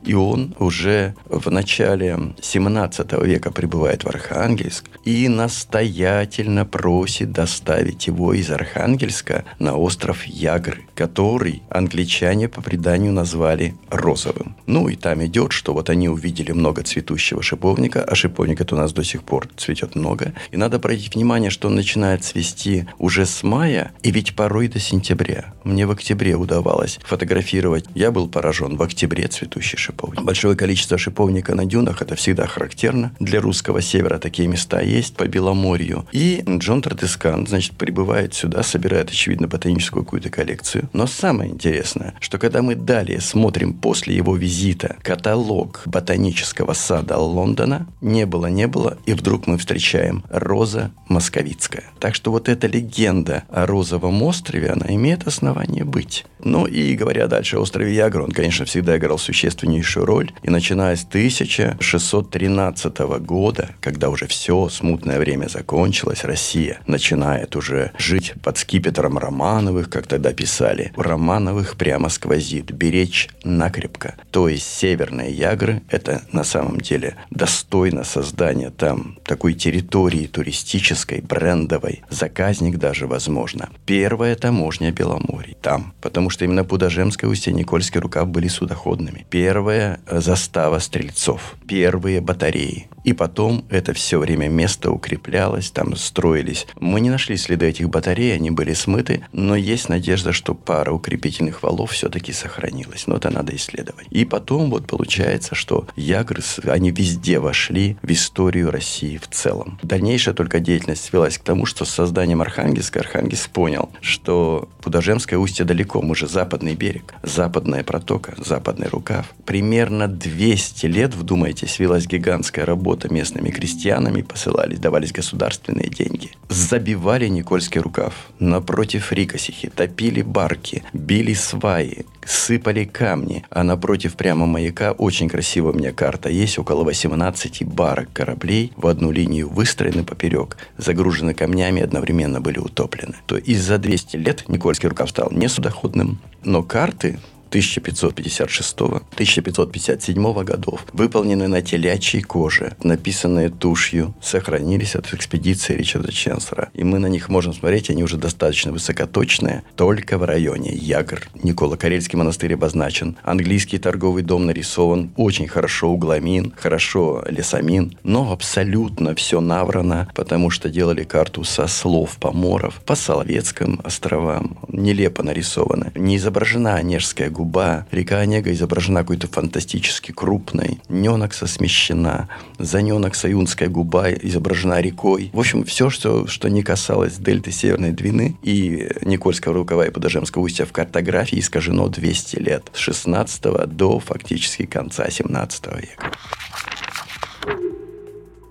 и 0.04 0.14
он 0.14 0.54
уже 0.58 1.14
в 1.28 1.50
начале 1.50 2.34
17 2.40 3.12
века 3.24 3.50
прибывает 3.50 4.04
в 4.04 4.08
Архангельск 4.08 4.84
и 5.04 5.28
настоятельно 5.28 6.64
просит 6.64 7.32
доставить 7.32 8.06
его 8.06 8.32
из 8.32 8.50
Архангельска 8.50 9.44
на 9.58 9.76
остров 9.76 10.24
Ягры, 10.24 10.82
который 10.94 11.62
англичане 11.70 12.48
по 12.48 12.60
преданию 12.62 13.12
назвали 13.12 13.74
розовым. 13.90 14.56
Ну 14.66 14.88
и 14.88 14.96
там 14.96 15.24
идет, 15.24 15.52
что 15.52 15.74
вот 15.74 15.90
они 15.90 16.08
увидели 16.08 16.52
много 16.52 16.82
цветущего 16.82 17.42
шиповника, 17.42 18.04
а 18.04 18.14
шиповника 18.14 18.66
у 18.70 18.76
нас 18.76 18.92
до 18.92 19.04
сих 19.04 19.22
пор 19.22 19.48
цветет 19.56 19.94
много. 19.94 20.32
И 20.50 20.56
надо 20.56 20.76
обратить 20.76 21.14
внимание, 21.14 21.50
что 21.50 21.68
он 21.68 21.74
начинает 21.74 22.24
цвести 22.24 22.86
уже 22.98 23.26
с 23.26 23.42
мая 23.42 23.92
и 24.02 24.10
ведь 24.10 24.36
порой 24.36 24.68
до 24.68 24.78
сентября. 24.78 25.54
Мне 25.64 25.86
в 25.86 25.90
октябре 25.90 26.36
удавалось 26.36 26.98
фотографировать. 27.02 27.86
Я 27.94 28.10
был 28.10 28.28
поражен 28.28 28.76
в 28.76 28.82
октябре 28.82 29.28
цветущий 29.40 29.78
шиповник. 29.78 30.22
Большое 30.22 30.54
количество 30.54 30.98
шиповника 30.98 31.54
на 31.54 31.64
дюнах– 31.64 32.02
это 32.02 32.14
всегда 32.14 32.46
характерно. 32.46 33.12
Для 33.20 33.40
русского 33.40 33.80
севера 33.80 34.18
такие 34.18 34.48
места 34.48 34.80
есть 34.80 35.16
по 35.16 35.26
Беломорью. 35.26 36.06
И 36.12 36.42
Джон 36.46 36.82
Тратискан, 36.82 37.46
значит, 37.46 37.72
прибывает 37.72 38.34
сюда, 38.34 38.62
собирает, 38.62 39.10
очевидно, 39.10 39.48
ботаническую 39.48 40.04
какую-то 40.04 40.28
коллекцию. 40.28 40.90
Но 40.92 41.06
самое 41.06 41.50
интересное, 41.50 42.14
что 42.20 42.38
когда 42.38 42.60
мы 42.60 42.74
далее 42.74 43.20
смотрим 43.20 43.72
после 43.72 44.14
его 44.14 44.36
визита 44.36 44.96
каталог 45.02 45.82
ботанического 45.86 46.74
сада 46.74 47.16
Лондона, 47.16 47.86
не 48.02 48.26
было, 48.26 48.46
не 48.46 48.66
было, 48.66 48.98
и 49.06 49.14
вдруг 49.14 49.46
мы 49.46 49.56
встречаем 49.56 50.22
Роза 50.28 50.90
Московицкая. 51.08 51.84
Так 51.98 52.14
что 52.14 52.30
вот 52.30 52.48
эта 52.48 52.66
легенда 52.66 53.44
о 53.48 53.64
розовом 53.64 54.22
острове, 54.22 54.68
она 54.68 54.86
имеет 54.94 55.26
основание 55.26 55.84
быть. 55.84 56.26
Ну 56.44 56.66
и 56.66 56.94
говоря 56.94 57.26
дальше 57.26 57.56
о 57.56 57.60
острове 57.60 57.94
Ягр, 57.94 58.22
он, 58.22 58.30
конечно, 58.30 58.64
всегда 58.64 58.96
играл 58.96 59.18
существеннейшую 59.30 60.06
роль. 60.06 60.32
И 60.42 60.50
начиная 60.50 60.96
с 60.96 61.04
1613 61.04 62.98
года, 63.20 63.70
когда 63.80 64.08
уже 64.08 64.26
все 64.26 64.68
смутное 64.68 65.20
время 65.20 65.46
закончилось, 65.46 66.24
Россия 66.24 66.80
начинает 66.88 67.54
уже 67.54 67.92
жить 67.96 68.34
под 68.42 68.58
скипетром 68.58 69.18
Романовых, 69.18 69.88
как 69.88 70.08
тогда 70.08 70.32
писали. 70.32 70.92
Романовых 70.96 71.76
прямо 71.76 72.08
сквозит, 72.08 72.72
беречь 72.72 73.28
накрепко. 73.44 74.16
То 74.32 74.48
есть 74.48 74.66
северные 74.66 75.30
Ягры– 75.32 75.82
это 75.88 76.22
на 76.32 76.42
самом 76.42 76.80
деле 76.80 77.14
достойно 77.30 78.02
создания 78.02 78.70
там 78.70 79.16
такой 79.24 79.54
территории 79.54 80.26
туристической, 80.26 81.20
брендовой. 81.20 82.02
Заказник 82.10 82.78
даже 82.78 83.06
возможно. 83.06 83.68
Первая 83.86 84.34
таможня 84.34 84.90
Беломорья 84.90 85.54
там. 85.62 85.92
Потому 86.00 86.30
что 86.30 86.44
именно 86.44 86.64
Пудожемская 86.64 87.30
устье 87.30 87.52
Никольский 87.52 88.00
рукав 88.00 88.28
были 88.28 88.48
судоходными. 88.48 89.09
Первая 89.30 90.00
э, 90.06 90.20
застава 90.20 90.78
стрельцов, 90.78 91.56
первые 91.66 92.20
батареи. 92.20 92.88
И 93.04 93.12
потом 93.12 93.64
это 93.70 93.92
все 93.94 94.18
время 94.18 94.48
место 94.48 94.90
укреплялось, 94.90 95.70
там 95.70 95.96
строились. 95.96 96.66
Мы 96.78 97.00
не 97.00 97.10
нашли 97.10 97.36
следы 97.36 97.66
этих 97.66 97.88
батарей, 97.88 98.34
они 98.34 98.50
были 98.50 98.74
смыты, 98.74 99.24
но 99.32 99.56
есть 99.56 99.88
надежда, 99.88 100.32
что 100.32 100.54
пара 100.54 100.92
укрепительных 100.92 101.62
валов 101.62 101.92
все-таки 101.92 102.32
сохранилась. 102.32 103.06
Но 103.06 103.16
это 103.16 103.30
надо 103.30 103.54
исследовать. 103.56 104.06
И 104.10 104.24
потом 104.24 104.70
вот 104.70 104.86
получается, 104.86 105.54
что 105.54 105.86
Ягры, 105.96 106.42
они 106.64 106.90
везде 106.90 107.38
вошли 107.38 107.96
в 108.02 108.10
историю 108.10 108.70
России 108.70 109.16
в 109.16 109.28
целом. 109.28 109.78
Дальнейшая 109.82 110.34
только 110.34 110.60
деятельность 110.60 111.04
свелась 111.04 111.38
к 111.38 111.42
тому, 111.42 111.66
что 111.66 111.84
с 111.84 111.90
созданием 111.90 112.42
Архангельска 112.42 113.00
Архангельск 113.00 113.50
понял, 113.50 113.90
что 114.00 114.68
Пудожемское 114.82 115.38
устье 115.38 115.64
далеко, 115.64 116.02
мы 116.02 116.14
же 116.14 116.26
западный 116.26 116.74
берег, 116.74 117.14
западная 117.22 117.84
протока, 117.84 118.34
западный 118.38 118.88
рукав. 118.88 119.26
Примерно 119.44 120.08
200 120.08 120.86
лет, 120.86 121.14
вдумайтесь, 121.14 121.78
велась 121.78 122.06
гигантская 122.06 122.64
работа 122.64 122.89
местными 123.10 123.50
крестьянами, 123.50 124.22
посылались, 124.22 124.78
давались 124.78 125.12
государственные 125.12 125.88
деньги. 125.88 126.30
Забивали 126.48 127.28
Никольский 127.28 127.80
рукав, 127.80 128.14
напротив 128.38 129.12
Рикосихи, 129.12 129.68
топили 129.68 130.22
барки, 130.22 130.82
били 130.92 131.34
сваи, 131.34 132.04
сыпали 132.24 132.84
камни, 132.84 133.44
а 133.50 133.62
напротив 133.62 134.14
прямо 134.14 134.46
маяка 134.46 134.92
очень 134.92 135.28
красивая 135.28 135.72
у 135.72 135.76
меня 135.76 135.92
карта. 135.92 136.28
Есть, 136.28 136.58
около 136.58 136.84
18 136.84 137.64
барок 137.64 138.12
кораблей. 138.12 138.72
В 138.76 138.86
одну 138.86 139.10
линию 139.10 139.48
выстроены 139.48 140.04
поперек, 140.04 140.56
загружены 140.76 141.34
камнями, 141.34 141.82
одновременно 141.82 142.40
были 142.40 142.58
утоплены. 142.58 143.14
То 143.26 143.36
из 143.36 143.62
за 143.62 143.78
200 143.78 144.16
лет 144.16 144.48
Никольский 144.48 144.88
рукав 144.88 145.10
стал 145.10 145.30
не 145.30 145.48
судоходным, 145.48 146.18
но 146.44 146.62
карты 146.62 147.18
1556-1557 147.50 150.44
годов, 150.44 150.86
выполнены 150.92 151.48
на 151.48 151.62
телячьей 151.62 152.22
коже, 152.22 152.76
написанные 152.82 153.50
тушью, 153.50 154.14
сохранились 154.22 154.94
от 154.94 155.12
экспедиции 155.12 155.76
Ричарда 155.76 156.12
Ченсера. 156.12 156.70
И 156.74 156.84
мы 156.84 156.98
на 156.98 157.06
них 157.06 157.28
можем 157.28 157.52
смотреть, 157.52 157.90
они 157.90 158.02
уже 158.02 158.16
достаточно 158.16 158.72
высокоточные, 158.72 159.62
только 159.76 160.18
в 160.18 160.24
районе 160.24 160.72
Ягр. 160.72 161.28
Никола 161.42 161.76
Карельский 161.76 162.18
монастырь 162.18 162.54
обозначен, 162.54 163.16
английский 163.22 163.78
торговый 163.78 164.22
дом 164.22 164.46
нарисован, 164.46 165.10
очень 165.16 165.48
хорошо 165.48 165.90
угломин, 165.90 166.52
хорошо 166.56 167.24
лесомин, 167.28 167.96
но 168.02 168.32
абсолютно 168.32 169.14
все 169.14 169.40
наврано, 169.40 170.08
потому 170.14 170.50
что 170.50 170.68
делали 170.68 171.04
карту 171.04 171.44
со 171.44 171.66
слов 171.66 172.16
поморов 172.18 172.80
по 172.86 172.94
Соловецким 172.94 173.80
островам, 173.84 174.58
нелепо 174.68 175.22
нарисованы. 175.22 175.92
Не 175.94 176.16
изображена 176.16 176.76
Онежская 176.76 177.30
губа. 177.40 177.86
Река 177.90 178.18
Онега 178.18 178.52
изображена 178.52 179.00
какой-то 179.00 179.26
фантастически 179.26 180.12
крупной. 180.12 180.78
Ненокса 180.90 181.46
смещена. 181.46 182.28
За 182.58 182.82
Ненокса 182.82 183.28
Юнская 183.28 183.68
губа 183.70 184.10
изображена 184.10 184.80
рекой. 184.82 185.30
В 185.32 185.40
общем, 185.40 185.64
все, 185.64 185.88
что, 185.88 186.26
что 186.26 186.50
не 186.50 186.62
касалось 186.62 187.16
дельты 187.16 187.50
Северной 187.50 187.92
Двины 187.92 188.36
и 188.42 188.90
Никольского 189.02 189.54
рукава 189.54 189.86
и 189.86 189.90
Подожемского 189.90 190.42
устья 190.42 190.66
в 190.66 190.72
картографии 190.72 191.38
искажено 191.38 191.88
200 191.88 192.36
лет. 192.36 192.70
С 192.74 192.78
16 192.78 193.66
до 193.74 193.98
фактически 194.00 194.66
конца 194.66 195.08
17 195.10 195.66
века. 195.80 196.12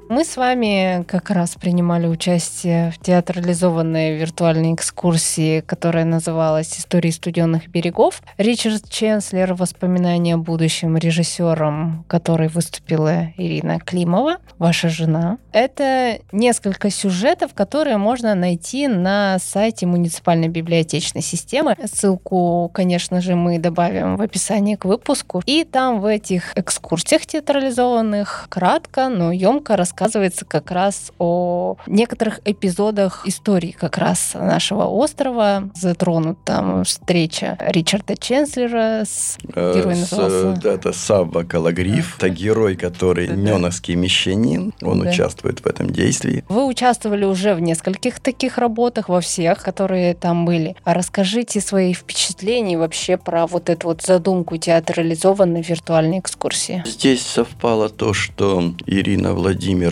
Мы 0.10 0.26
с 0.26 0.38
вами 0.38 1.04
как 1.04 1.30
раз 1.30 1.54
принимали 1.54 2.08
участие 2.08 2.90
в 2.90 2.98
театрализованной 2.98 4.18
виртуальной 4.18 4.74
экскурсии, 4.74 5.60
которая 5.60 6.04
называлась 6.04 6.80
«Истории 6.80 7.12
студенных 7.12 7.68
берегов». 7.68 8.24
Ричард 8.40 8.90
Ченслер 8.90 9.54
«Воспоминания 9.54 10.34
о 10.34 10.40
будущем» 10.40 10.98
режиссером, 10.98 12.06
которой 12.08 12.48
выступила 12.48 13.28
Ирина 13.38 13.80
Климова, 13.80 14.38
ваша 14.58 14.90
жена. 14.90 15.38
Это 15.52 16.18
несколько 16.32 16.90
сюжетов, 16.90 17.54
которые 17.54 17.98
можно 17.98 18.34
найти 18.34 18.88
на 18.88 19.38
сайте 19.38 19.86
муниципальной 19.86 20.48
библиотечной 20.48 21.22
системы. 21.22 21.76
Ссылку, 21.86 22.72
конечно 22.74 23.22
же, 23.22 23.36
мы 23.36 23.60
добавим 23.60 24.16
в 24.18 24.24
описании 24.24 24.74
к 24.74 24.86
выпуску. 24.86 25.44
И 25.46 25.66
там 25.66 26.02
в 26.02 26.06
этих 26.08 26.58
экскурсиях 26.58 27.28
театрализованных 27.28 28.48
кратко, 28.50 29.10
но 29.10 29.32
емко 29.32 29.78
рассказывается 29.78 29.99
как 30.48 30.72
раз 30.72 31.12
о 31.20 31.76
некоторых 31.88 32.40
эпизодах 32.46 33.28
истории 33.28 33.72
как 33.72 33.98
раз 33.98 34.32
нашего 34.34 34.86
острова. 34.86 35.70
Затронут 35.76 36.44
там 36.46 36.84
встреча 36.84 37.58
Ричарда 37.60 38.16
Ченслера 38.16 39.04
с 39.06 39.38
э, 39.54 39.74
героем 39.76 39.98
с, 39.98 40.12
назывался... 40.12 40.70
Это 40.70 40.94
Савва 40.94 41.44
Калагриф, 41.44 42.18
это 42.18 42.30
герой, 42.30 42.76
который 42.76 43.28
да, 43.28 43.36
неоновский 43.36 43.96
мещанин, 43.96 44.74
он 44.82 45.02
да. 45.02 45.10
участвует 45.10 45.60
в 45.60 45.68
этом 45.68 45.90
действии. 45.90 46.44
Вы 46.50 46.66
участвовали 46.66 47.26
уже 47.26 47.54
в 47.54 47.60
нескольких 47.60 48.20
таких 48.20 48.58
работах, 48.58 49.10
во 49.10 49.22
всех, 49.22 49.62
которые 49.64 50.14
там 50.14 50.46
были. 50.46 50.76
А 50.84 50.94
расскажите 50.94 51.62
свои 51.62 51.94
впечатления 51.94 52.78
вообще 52.78 53.18
про 53.18 53.48
вот 53.48 53.70
эту 53.70 53.88
вот 53.88 54.02
задумку 54.02 54.58
театрализованной 54.58 55.62
виртуальной 55.62 56.20
экскурсии. 56.20 56.84
Здесь 56.86 57.26
совпало 57.26 57.90
то, 57.90 58.14
что 58.14 58.74
Ирина 58.86 59.34
Владимировна 59.34 59.89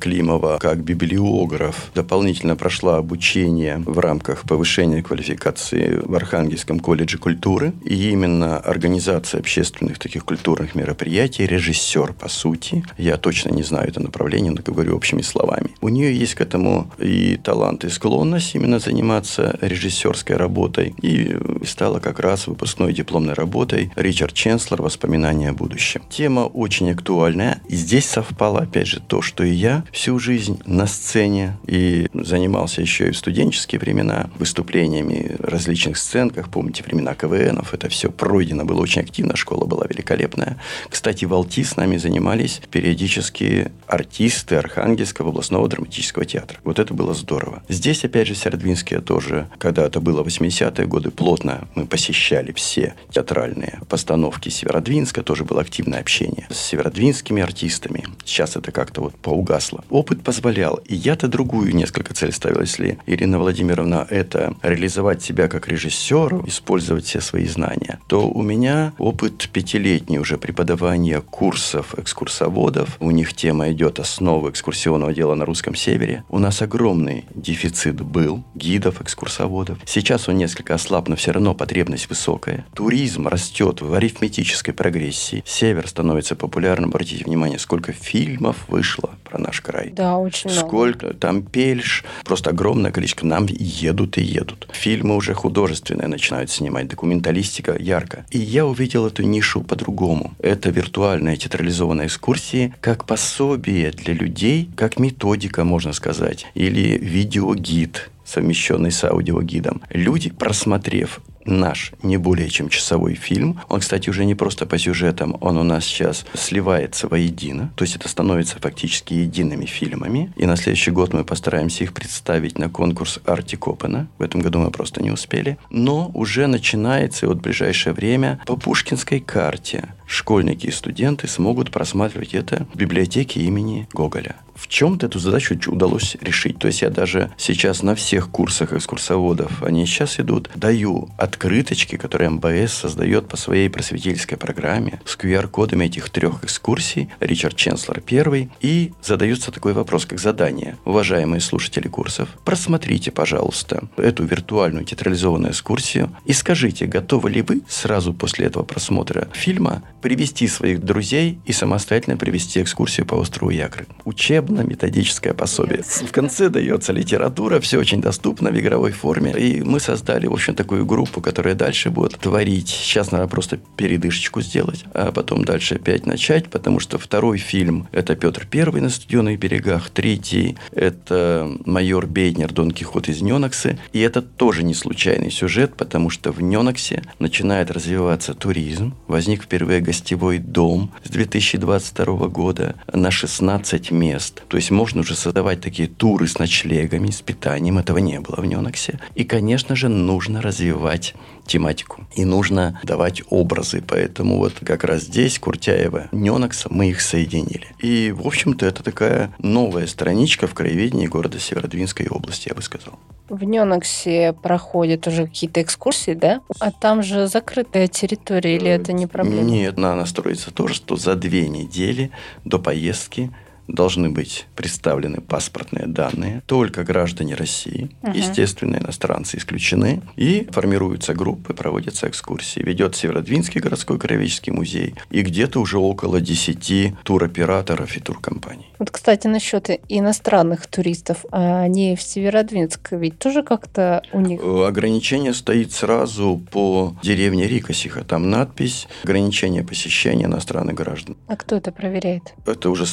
Климова, 0.00 0.58
как 0.58 0.82
библиограф, 0.82 1.90
дополнительно 1.94 2.56
прошла 2.56 2.96
обучение 2.96 3.78
в 3.78 3.98
рамках 3.98 4.42
повышения 4.42 5.02
квалификации 5.02 6.00
в 6.02 6.14
Архангельском 6.14 6.80
колледже 6.80 7.18
культуры. 7.18 7.72
И 7.84 8.10
именно 8.10 8.58
организация 8.58 9.40
общественных 9.40 9.98
таких 9.98 10.24
культурных 10.24 10.74
мероприятий, 10.74 11.46
режиссер, 11.46 12.12
по 12.12 12.28
сути, 12.28 12.84
я 12.98 13.16
точно 13.16 13.50
не 13.50 13.62
знаю 13.62 13.88
это 13.88 14.00
направление, 14.00 14.52
но 14.52 14.62
говорю 14.64 14.96
общими 14.96 15.22
словами. 15.22 15.70
У 15.80 15.88
нее 15.88 16.16
есть 16.16 16.34
к 16.34 16.40
этому 16.40 16.90
и 16.98 17.36
талант, 17.36 17.84
и 17.84 17.88
склонность 17.88 18.54
именно 18.54 18.78
заниматься 18.78 19.58
режиссерской 19.60 20.36
работой. 20.36 20.94
И 21.02 21.36
стала 21.66 21.98
как 21.98 22.20
раз 22.20 22.46
выпускной 22.46 22.92
дипломной 22.92 23.34
работой 23.34 23.90
Ричард 23.96 24.34
Ченслер 24.34 24.82
«Воспоминания 24.82 25.50
о 25.50 25.52
будущем». 25.52 26.02
Тема 26.10 26.40
очень 26.40 26.90
актуальная. 26.90 27.60
И 27.68 27.76
здесь 27.76 28.06
совпало, 28.06 28.60
опять 28.60 28.86
же, 28.86 29.00
то, 29.00 29.20
что 29.22 29.31
и 29.40 29.50
я 29.50 29.84
всю 29.92 30.18
жизнь 30.18 30.60
на 30.66 30.86
сцене 30.86 31.58
и 31.66 32.08
занимался 32.12 32.80
еще 32.80 33.08
и 33.08 33.12
в 33.12 33.16
студенческие 33.16 33.80
времена 33.80 34.30
выступлениями 34.38 35.36
в 35.38 35.44
различных 35.44 35.96
сценках. 35.96 36.48
Помните, 36.48 36.82
времена 36.82 37.14
КВНов, 37.14 37.74
это 37.74 37.88
все 37.88 38.10
пройдено 38.10 38.64
было 38.64 38.80
очень 38.80 39.02
активно, 39.02 39.36
школа 39.36 39.64
была 39.64 39.86
великолепная. 39.88 40.58
Кстати, 40.88 41.24
в 41.24 41.34
Алти 41.34 41.64
с 41.64 41.76
нами 41.76 41.96
занимались 41.96 42.60
периодически 42.70 43.70
артисты 43.86 44.56
Архангельского 44.56 45.30
областного 45.30 45.68
драматического 45.68 46.24
театра. 46.24 46.58
Вот 46.64 46.78
это 46.78 46.94
было 46.94 47.14
здорово. 47.14 47.62
Здесь, 47.68 48.04
опять 48.04 48.28
же, 48.28 48.34
Северодвинске 48.34 49.00
тоже, 49.00 49.48
когда 49.58 49.86
это 49.86 50.00
было 50.00 50.22
80-е 50.22 50.86
годы, 50.86 51.10
плотно 51.10 51.68
мы 51.74 51.86
посещали 51.86 52.52
все 52.52 52.94
театральные 53.10 53.80
постановки 53.88 54.48
Северодвинска, 54.48 55.22
тоже 55.22 55.44
было 55.44 55.60
активное 55.60 56.00
общение 56.00 56.46
с 56.50 56.58
северодвинскими 56.58 57.42
артистами. 57.42 58.04
Сейчас 58.24 58.56
это 58.56 58.72
как-то 58.72 59.00
вот 59.00 59.14
поугасло. 59.22 59.84
Опыт 59.88 60.22
позволял, 60.22 60.80
и 60.86 60.94
я-то 60.94 61.28
другую 61.28 61.74
несколько 61.74 62.12
цель 62.12 62.32
ставил, 62.32 62.60
если 62.60 62.98
Ирина 63.06 63.38
Владимировна 63.38 64.06
это 64.10 64.54
реализовать 64.62 65.22
себя 65.22 65.48
как 65.48 65.68
режиссер, 65.68 66.42
использовать 66.46 67.06
все 67.06 67.20
свои 67.20 67.46
знания, 67.46 68.00
то 68.08 68.28
у 68.28 68.42
меня 68.42 68.92
опыт 68.98 69.48
пятилетний 69.52 70.18
уже 70.18 70.36
преподавания 70.36 71.20
курсов 71.20 71.98
экскурсоводов. 71.98 72.96
У 73.00 73.10
них 73.10 73.34
тема 73.34 73.70
идет 73.70 74.00
основы 74.00 74.50
экскурсионного 74.50 75.14
дела 75.14 75.34
на 75.34 75.44
русском 75.44 75.74
севере. 75.74 76.24
У 76.28 76.38
нас 76.38 76.60
огромный 76.62 77.24
дефицит 77.34 78.00
был 78.00 78.42
гидов, 78.54 79.00
экскурсоводов. 79.00 79.78
Сейчас 79.86 80.28
он 80.28 80.36
несколько 80.36 80.74
ослаб, 80.74 81.08
но 81.08 81.16
все 81.16 81.32
равно 81.32 81.54
потребность 81.54 82.08
высокая. 82.08 82.66
Туризм 82.74 83.28
растет 83.28 83.80
в 83.80 83.94
арифметической 83.94 84.74
прогрессии. 84.74 85.42
Север 85.46 85.86
становится 85.86 86.34
популярным. 86.34 86.90
Обратите 86.90 87.24
внимание, 87.24 87.58
сколько 87.58 87.92
фильмов 87.92 88.56
вышло 88.68 89.11
про 89.24 89.38
наш 89.38 89.60
край. 89.60 89.90
Да, 89.90 90.18
очень 90.18 90.50
много. 90.50 90.66
Сколько 90.66 91.14
там 91.14 91.42
Пельш, 91.42 92.04
просто 92.24 92.50
огромное 92.50 92.90
количество. 92.90 93.26
Нам 93.26 93.46
едут 93.46 94.18
и 94.18 94.22
едут. 94.22 94.68
Фильмы 94.72 95.16
уже 95.16 95.34
художественные 95.34 96.08
начинают 96.08 96.50
снимать, 96.50 96.88
документалистика 96.88 97.76
ярко. 97.78 98.24
И 98.30 98.38
я 98.38 98.66
увидел 98.66 99.06
эту 99.06 99.22
нишу 99.22 99.62
по-другому. 99.62 100.34
Это 100.38 100.70
виртуальные 100.70 101.36
театрализованные 101.36 102.06
экскурсии 102.06 102.74
как 102.80 103.06
пособие 103.06 103.90
для 103.90 104.14
людей, 104.14 104.68
как 104.76 104.98
методика, 104.98 105.64
можно 105.64 105.92
сказать, 105.92 106.46
или 106.54 106.98
видеогид 106.98 108.10
совмещенный 108.24 108.90
с 108.90 109.04
аудиогидом. 109.04 109.82
Люди, 109.90 110.30
просмотрев 110.30 111.20
наш 111.44 111.92
не 112.02 112.16
более 112.16 112.48
чем 112.48 112.68
часовой 112.68 113.14
фильм. 113.14 113.60
Он, 113.68 113.80
кстати, 113.80 114.10
уже 114.10 114.24
не 114.24 114.34
просто 114.34 114.66
по 114.66 114.78
сюжетам, 114.78 115.36
он 115.40 115.56
у 115.58 115.62
нас 115.62 115.84
сейчас 115.84 116.24
сливается 116.34 117.08
воедино, 117.08 117.72
то 117.76 117.84
есть 117.84 117.96
это 117.96 118.08
становится 118.08 118.58
фактически 118.60 119.14
едиными 119.14 119.66
фильмами. 119.66 120.32
И 120.36 120.46
на 120.46 120.56
следующий 120.56 120.90
год 120.90 121.12
мы 121.12 121.24
постараемся 121.24 121.84
их 121.84 121.92
представить 121.92 122.58
на 122.58 122.68
конкурс 122.68 123.20
Арти 123.24 123.56
Копена. 123.56 124.08
В 124.18 124.22
этом 124.22 124.40
году 124.40 124.58
мы 124.60 124.70
просто 124.70 125.02
не 125.02 125.10
успели. 125.10 125.58
Но 125.70 126.10
уже 126.14 126.46
начинается, 126.46 127.26
и 127.26 127.28
вот 127.28 127.38
в 127.38 127.42
ближайшее 127.42 127.92
время, 127.92 128.40
по 128.46 128.56
пушкинской 128.56 129.20
карте 129.20 129.94
школьники 130.06 130.66
и 130.66 130.70
студенты 130.70 131.26
смогут 131.26 131.70
просматривать 131.70 132.34
это 132.34 132.66
в 132.74 132.76
библиотеке 132.76 133.40
имени 133.40 133.88
Гоголя 133.92 134.36
в 134.54 134.68
чем-то 134.68 135.06
эту 135.06 135.18
задачу 135.18 135.58
удалось 135.66 136.16
решить. 136.20 136.58
То 136.58 136.68
есть 136.68 136.82
я 136.82 136.90
даже 136.90 137.32
сейчас 137.36 137.82
на 137.82 137.94
всех 137.94 138.30
курсах 138.30 138.72
экскурсоводов, 138.72 139.62
они 139.62 139.86
сейчас 139.86 140.20
идут, 140.20 140.50
даю 140.54 141.08
открыточки, 141.32 141.96
которые 141.96 142.30
МБС 142.30 142.72
создает 142.72 143.28
по 143.28 143.36
своей 143.36 143.68
просветительской 143.68 144.36
программе 144.38 145.00
с 145.04 145.16
QR-кодами 145.16 145.86
этих 145.86 146.10
трех 146.10 146.44
экскурсий. 146.44 147.08
Ричард 147.20 147.56
Ченслер 147.56 148.00
первый. 148.00 148.50
И 148.60 148.92
задается 149.02 149.50
такой 149.50 149.72
вопрос, 149.72 150.06
как 150.06 150.20
задание. 150.20 150.76
Уважаемые 150.84 151.40
слушатели 151.40 151.88
курсов, 151.88 152.28
просмотрите, 152.44 153.10
пожалуйста, 153.10 153.88
эту 153.96 154.24
виртуальную 154.24 154.84
театрализованную 154.84 155.52
экскурсию 155.52 156.14
и 156.24 156.32
скажите, 156.32 156.86
готовы 156.86 157.30
ли 157.30 157.42
вы 157.42 157.62
сразу 157.68 158.12
после 158.12 158.46
этого 158.46 158.62
просмотра 158.62 159.28
фильма 159.32 159.82
привести 160.00 160.46
своих 160.48 160.84
друзей 160.84 161.38
и 161.46 161.52
самостоятельно 161.52 162.16
привести 162.16 162.62
экскурсию 162.62 163.06
по 163.06 163.14
острову 163.14 163.50
Якры. 163.50 163.86
Учебно 164.04 164.42
учебно-методическое 164.42 165.34
пособие. 165.34 165.82
В 165.82 166.12
конце 166.12 166.48
дается 166.48 166.92
литература, 166.92 167.60
все 167.60 167.78
очень 167.78 168.00
доступно 168.00 168.50
в 168.50 168.58
игровой 168.58 168.92
форме. 168.92 169.32
И 169.32 169.62
мы 169.62 169.80
создали, 169.80 170.26
в 170.26 170.32
общем, 170.32 170.54
такую 170.54 170.86
группу, 170.86 171.20
которая 171.22 171.54
дальше 171.54 171.90
будет 171.90 172.18
творить. 172.18 172.68
Сейчас 172.68 173.12
надо 173.12 173.28
просто 173.28 173.58
передышечку 173.76 174.42
сделать, 174.42 174.84
а 174.92 175.12
потом 175.12 175.44
дальше 175.44 175.76
опять 175.76 176.06
начать, 176.06 176.50
потому 176.50 176.80
что 176.80 176.98
второй 176.98 177.38
фильм– 177.38 177.88
это 177.92 178.14
Петр 178.14 178.46
Первый 178.50 178.82
на 178.82 178.90
студенных 178.90 179.38
берегах, 179.38 179.90
третий– 179.90 180.56
это 180.72 181.50
майор 181.64 182.06
Бейднер 182.06 182.52
Дон 182.52 182.70
Кихот 182.70 183.08
из 183.08 183.22
Неноксы. 183.22 183.78
И 183.92 184.00
это 184.00 184.20
тоже 184.22 184.62
не 184.62 184.74
случайный 184.74 185.30
сюжет, 185.30 185.74
потому 185.76 186.10
что 186.10 186.32
в 186.32 186.42
Неноксе 186.42 187.02
начинает 187.18 187.70
развиваться 187.70 188.34
туризм. 188.34 188.94
Возник 189.06 189.44
впервые 189.44 189.80
гостевой 189.80 190.38
дом 190.38 190.92
с 191.04 191.10
2022 191.10 192.28
года 192.28 192.74
на 192.92 193.10
16 193.10 193.90
мест. 193.90 194.42
То 194.48 194.56
есть 194.56 194.70
можно 194.70 195.00
уже 195.00 195.14
создавать 195.14 195.60
такие 195.60 195.88
туры 195.88 196.26
с 196.26 196.38
ночлегами, 196.38 197.10
с 197.10 197.20
питанием. 197.20 197.78
Этого 197.78 197.98
не 197.98 198.20
было 198.20 198.36
в 198.36 198.46
Неноксе. 198.46 198.98
И, 199.14 199.24
конечно 199.24 199.76
же, 199.76 199.88
нужно 199.88 200.42
развивать 200.42 201.11
тематику. 201.46 202.06
И 202.14 202.24
нужно 202.24 202.80
давать 202.84 203.22
образы. 203.30 203.82
Поэтому 203.86 204.38
вот 204.38 204.54
как 204.64 204.84
раз 204.84 205.02
здесь 205.02 205.38
Куртяева, 205.38 206.08
Ненокса, 206.12 206.68
мы 206.70 206.90
их 206.90 207.00
соединили. 207.00 207.66
И, 207.78 208.12
в 208.12 208.26
общем-то, 208.26 208.66
это 208.66 208.82
такая 208.82 209.34
новая 209.38 209.86
страничка 209.86 210.46
в 210.46 210.54
краеведении 210.54 211.06
города 211.06 211.38
Северодвинской 211.38 212.06
области, 212.08 212.48
я 212.48 212.54
бы 212.54 212.62
сказал. 212.62 212.98
В 213.28 213.44
Неноксе 213.44 214.34
проходят 214.34 215.06
уже 215.06 215.26
какие-то 215.26 215.62
экскурсии, 215.62 216.12
да? 216.12 216.42
А 216.60 216.70
там 216.70 217.02
же 217.02 217.26
закрытая 217.26 217.86
территория, 217.86 218.56
или 218.56 218.68
это 218.68 218.92
не 218.92 219.06
проблема? 219.06 219.42
Нет, 219.42 219.78
надо 219.78 219.96
настроиться 219.96 220.50
тоже, 220.50 220.74
что 220.74 220.96
за 220.96 221.14
две 221.14 221.48
недели 221.48 222.10
до 222.44 222.58
поездки 222.58 223.30
должны 223.68 224.10
быть 224.10 224.46
представлены 224.56 225.20
паспортные 225.20 225.86
данные. 225.86 226.42
Только 226.46 226.84
граждане 226.84 227.34
России, 227.34 227.90
угу. 228.02 228.12
естественно, 228.16 228.76
иностранцы 228.76 229.38
исключены. 229.38 230.02
И 230.16 230.48
формируются 230.50 231.14
группы, 231.14 231.54
проводятся 231.54 232.08
экскурсии. 232.08 232.60
Ведет 232.60 232.96
Северодвинский 232.96 233.60
городской 233.60 233.98
краеведческий 233.98 234.52
музей. 234.52 234.94
И 235.10 235.22
где-то 235.22 235.60
уже 235.60 235.78
около 235.78 236.20
10 236.20 236.94
туроператоров 237.04 237.96
и 237.96 238.00
туркомпаний. 238.00 238.66
Вот, 238.78 238.90
кстати, 238.90 239.26
насчет 239.26 239.70
иностранных 239.88 240.66
туристов. 240.66 241.24
А 241.30 241.62
они 241.62 241.96
в 241.96 242.02
Северодвинск 242.02 242.92
ведь 242.92 243.18
тоже 243.18 243.42
как-то 243.42 244.02
у 244.12 244.20
них... 244.20 244.40
Э, 244.42 244.66
ограничение 244.66 245.34
стоит 245.34 245.72
сразу 245.72 246.42
по 246.50 246.94
деревне 247.02 247.46
Рикосиха. 247.46 248.04
Там 248.04 248.30
надпись 248.30 248.88
«Ограничение 249.04 249.64
посещения 249.64 250.24
иностранных 250.24 250.74
граждан». 250.74 251.16
А 251.28 251.36
кто 251.36 251.56
это 251.56 251.72
проверяет? 251.72 252.34
Это 252.46 252.70
уже 252.70 252.86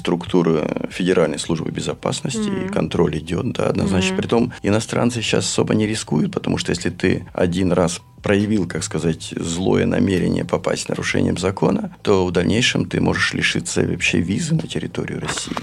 Федеральной 0.89 1.39
службы 1.39 1.71
безопасности, 1.71 2.39
mm-hmm. 2.39 2.67
и 2.67 2.69
контроль 2.69 3.17
идет, 3.17 3.51
да, 3.53 3.67
однозначно. 3.67 4.13
Mm-hmm. 4.13 4.17
Притом 4.17 4.53
иностранцы 4.63 5.21
сейчас 5.21 5.45
особо 5.45 5.75
не 5.75 5.87
рискуют, 5.87 6.33
потому 6.33 6.57
что 6.57 6.71
если 6.71 6.89
ты 6.89 7.25
один 7.33 7.71
раз 7.71 8.01
проявил, 8.21 8.67
как 8.67 8.83
сказать, 8.83 9.33
злое 9.35 9.85
намерение 9.85 10.45
попасть 10.45 10.85
в 10.85 10.89
нарушением 10.89 11.37
закона, 11.37 11.95
то 12.01 12.25
в 12.25 12.31
дальнейшем 12.31 12.85
ты 12.85 12.99
можешь 13.01 13.33
лишиться 13.33 13.81
вообще 13.81 14.19
визы 14.19 14.55
на 14.55 14.67
территорию 14.67 15.21
России 15.21 15.55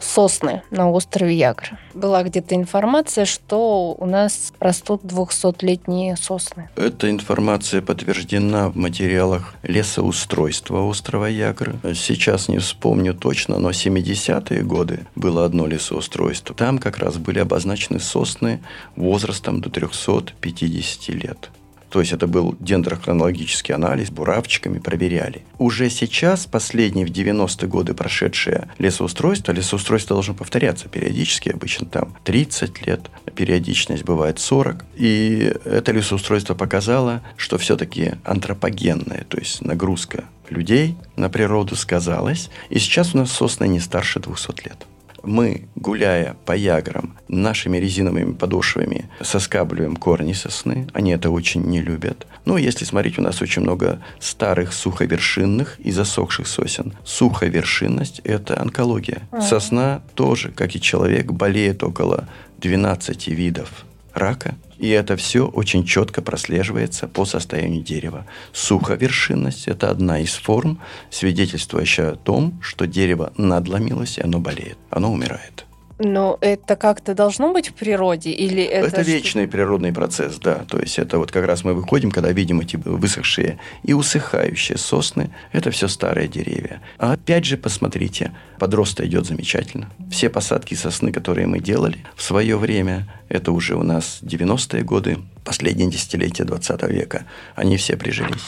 сосны 0.00 0.62
на 0.70 0.90
острове 0.90 1.34
Ягр. 1.34 1.78
Была 1.94 2.22
где-то 2.22 2.54
информация, 2.54 3.24
что 3.24 3.94
у 3.98 4.06
нас 4.06 4.52
растут 4.60 5.02
200-летние 5.02 6.16
сосны. 6.16 6.68
Эта 6.76 7.10
информация 7.10 7.82
подтверждена 7.82 8.68
в 8.68 8.76
материалах 8.76 9.54
лесоустройства 9.62 10.82
острова 10.82 11.26
Ягры. 11.26 11.78
Сейчас 11.94 12.48
не 12.48 12.58
вспомню 12.58 13.14
точно, 13.14 13.58
но 13.58 13.70
70-е 13.70 14.62
годы 14.62 15.06
было 15.14 15.44
одно 15.44 15.66
лесоустройство. 15.66 16.54
Там 16.54 16.78
как 16.78 16.98
раз 16.98 17.18
были 17.18 17.38
обозначены 17.38 18.00
сосны 18.00 18.60
возрастом 18.96 19.60
до 19.60 19.70
350 19.70 21.08
лет. 21.14 21.50
То 21.90 22.00
есть 22.00 22.12
это 22.12 22.26
был 22.26 22.56
дендрохронологический 22.60 23.74
анализ, 23.74 24.10
буравчиками 24.10 24.78
проверяли. 24.78 25.42
Уже 25.58 25.90
сейчас, 25.90 26.46
последние 26.46 27.04
в 27.04 27.10
90-е 27.10 27.68
годы 27.68 27.94
прошедшее 27.94 28.70
лесоустройство, 28.78 29.52
лесоустройство 29.52 30.14
должно 30.14 30.34
повторяться 30.34 30.88
периодически, 30.88 31.48
обычно 31.48 31.86
там 31.86 32.16
30 32.24 32.86
лет, 32.86 33.10
периодичность 33.34 34.04
бывает 34.04 34.38
40. 34.38 34.84
И 34.96 35.52
это 35.64 35.92
лесоустройство 35.92 36.54
показало, 36.54 37.22
что 37.36 37.58
все-таки 37.58 38.12
антропогенное, 38.24 39.24
то 39.28 39.38
есть 39.38 39.62
нагрузка 39.62 40.24
людей 40.48 40.96
на 41.16 41.28
природу 41.28 41.74
сказалась. 41.76 42.50
И 42.68 42.78
сейчас 42.78 43.14
у 43.14 43.18
нас 43.18 43.30
сосны 43.30 43.66
не 43.66 43.80
старше 43.80 44.20
200 44.20 44.64
лет 44.64 44.86
мы, 45.22 45.68
гуляя 45.76 46.36
по 46.44 46.56
яграм, 46.56 47.16
нашими 47.28 47.78
резиновыми 47.78 48.32
подошвами 48.32 49.08
соскабливаем 49.20 49.96
корни 49.96 50.32
сосны. 50.32 50.88
Они 50.92 51.12
это 51.12 51.30
очень 51.30 51.62
не 51.62 51.80
любят. 51.80 52.26
Ну, 52.44 52.56
если 52.56 52.84
смотреть, 52.84 53.18
у 53.18 53.22
нас 53.22 53.42
очень 53.42 53.62
много 53.62 54.02
старых 54.18 54.72
суховершинных 54.72 55.78
и 55.80 55.90
засохших 55.90 56.46
сосен. 56.46 56.94
Суховершинность– 57.04 58.20
это 58.24 58.60
онкология. 58.60 59.22
Сосна 59.40 60.02
тоже, 60.14 60.50
как 60.50 60.74
и 60.74 60.80
человек, 60.80 61.32
болеет 61.32 61.82
около 61.82 62.28
12 62.58 63.28
видов 63.28 63.84
рака. 64.20 64.54
И 64.78 64.88
это 64.88 65.16
все 65.16 65.46
очень 65.46 65.84
четко 65.84 66.22
прослеживается 66.22 67.08
по 67.08 67.24
состоянию 67.24 67.82
дерева. 67.82 68.26
Суховершинность– 68.52 69.64
это 69.66 69.90
одна 69.90 70.20
из 70.20 70.34
форм, 70.34 70.80
свидетельствующая 71.10 72.12
о 72.12 72.16
том, 72.16 72.60
что 72.62 72.86
дерево 72.86 73.32
надломилось, 73.36 74.18
и 74.18 74.22
оно 74.22 74.38
болеет, 74.38 74.78
оно 74.90 75.12
умирает. 75.12 75.66
Но 76.02 76.38
это 76.40 76.76
как-то 76.76 77.14
должно 77.14 77.52
быть 77.52 77.68
в 77.68 77.74
природе 77.74 78.30
или 78.30 78.62
это... 78.62 78.88
Это 78.88 79.02
вечный 79.02 79.46
природный 79.46 79.92
процесс, 79.92 80.38
да. 80.38 80.64
То 80.66 80.78
есть 80.78 80.98
это 80.98 81.18
вот 81.18 81.30
как 81.30 81.44
раз 81.44 81.62
мы 81.62 81.74
выходим, 81.74 82.10
когда 82.10 82.32
видим 82.32 82.60
эти 82.60 82.76
высохшие 82.76 83.58
и 83.82 83.92
усыхающие 83.92 84.78
сосны. 84.78 85.30
Это 85.52 85.70
все 85.70 85.88
старые 85.88 86.26
деревья. 86.26 86.80
А 86.96 87.12
опять 87.12 87.44
же, 87.44 87.58
посмотрите, 87.58 88.32
подроста 88.58 89.06
идет 89.06 89.26
замечательно. 89.26 89.90
Все 90.10 90.30
посадки 90.30 90.74
сосны, 90.74 91.12
которые 91.12 91.46
мы 91.46 91.60
делали 91.60 91.98
в 92.16 92.22
свое 92.22 92.56
время, 92.56 93.06
это 93.28 93.52
уже 93.52 93.74
у 93.74 93.82
нас 93.82 94.20
90-е 94.22 94.82
годы, 94.82 95.18
последние 95.44 95.90
десятилетия 95.90 96.44
20 96.44 96.82
века, 96.84 97.26
они 97.54 97.76
все 97.76 97.98
прижились. 97.98 98.40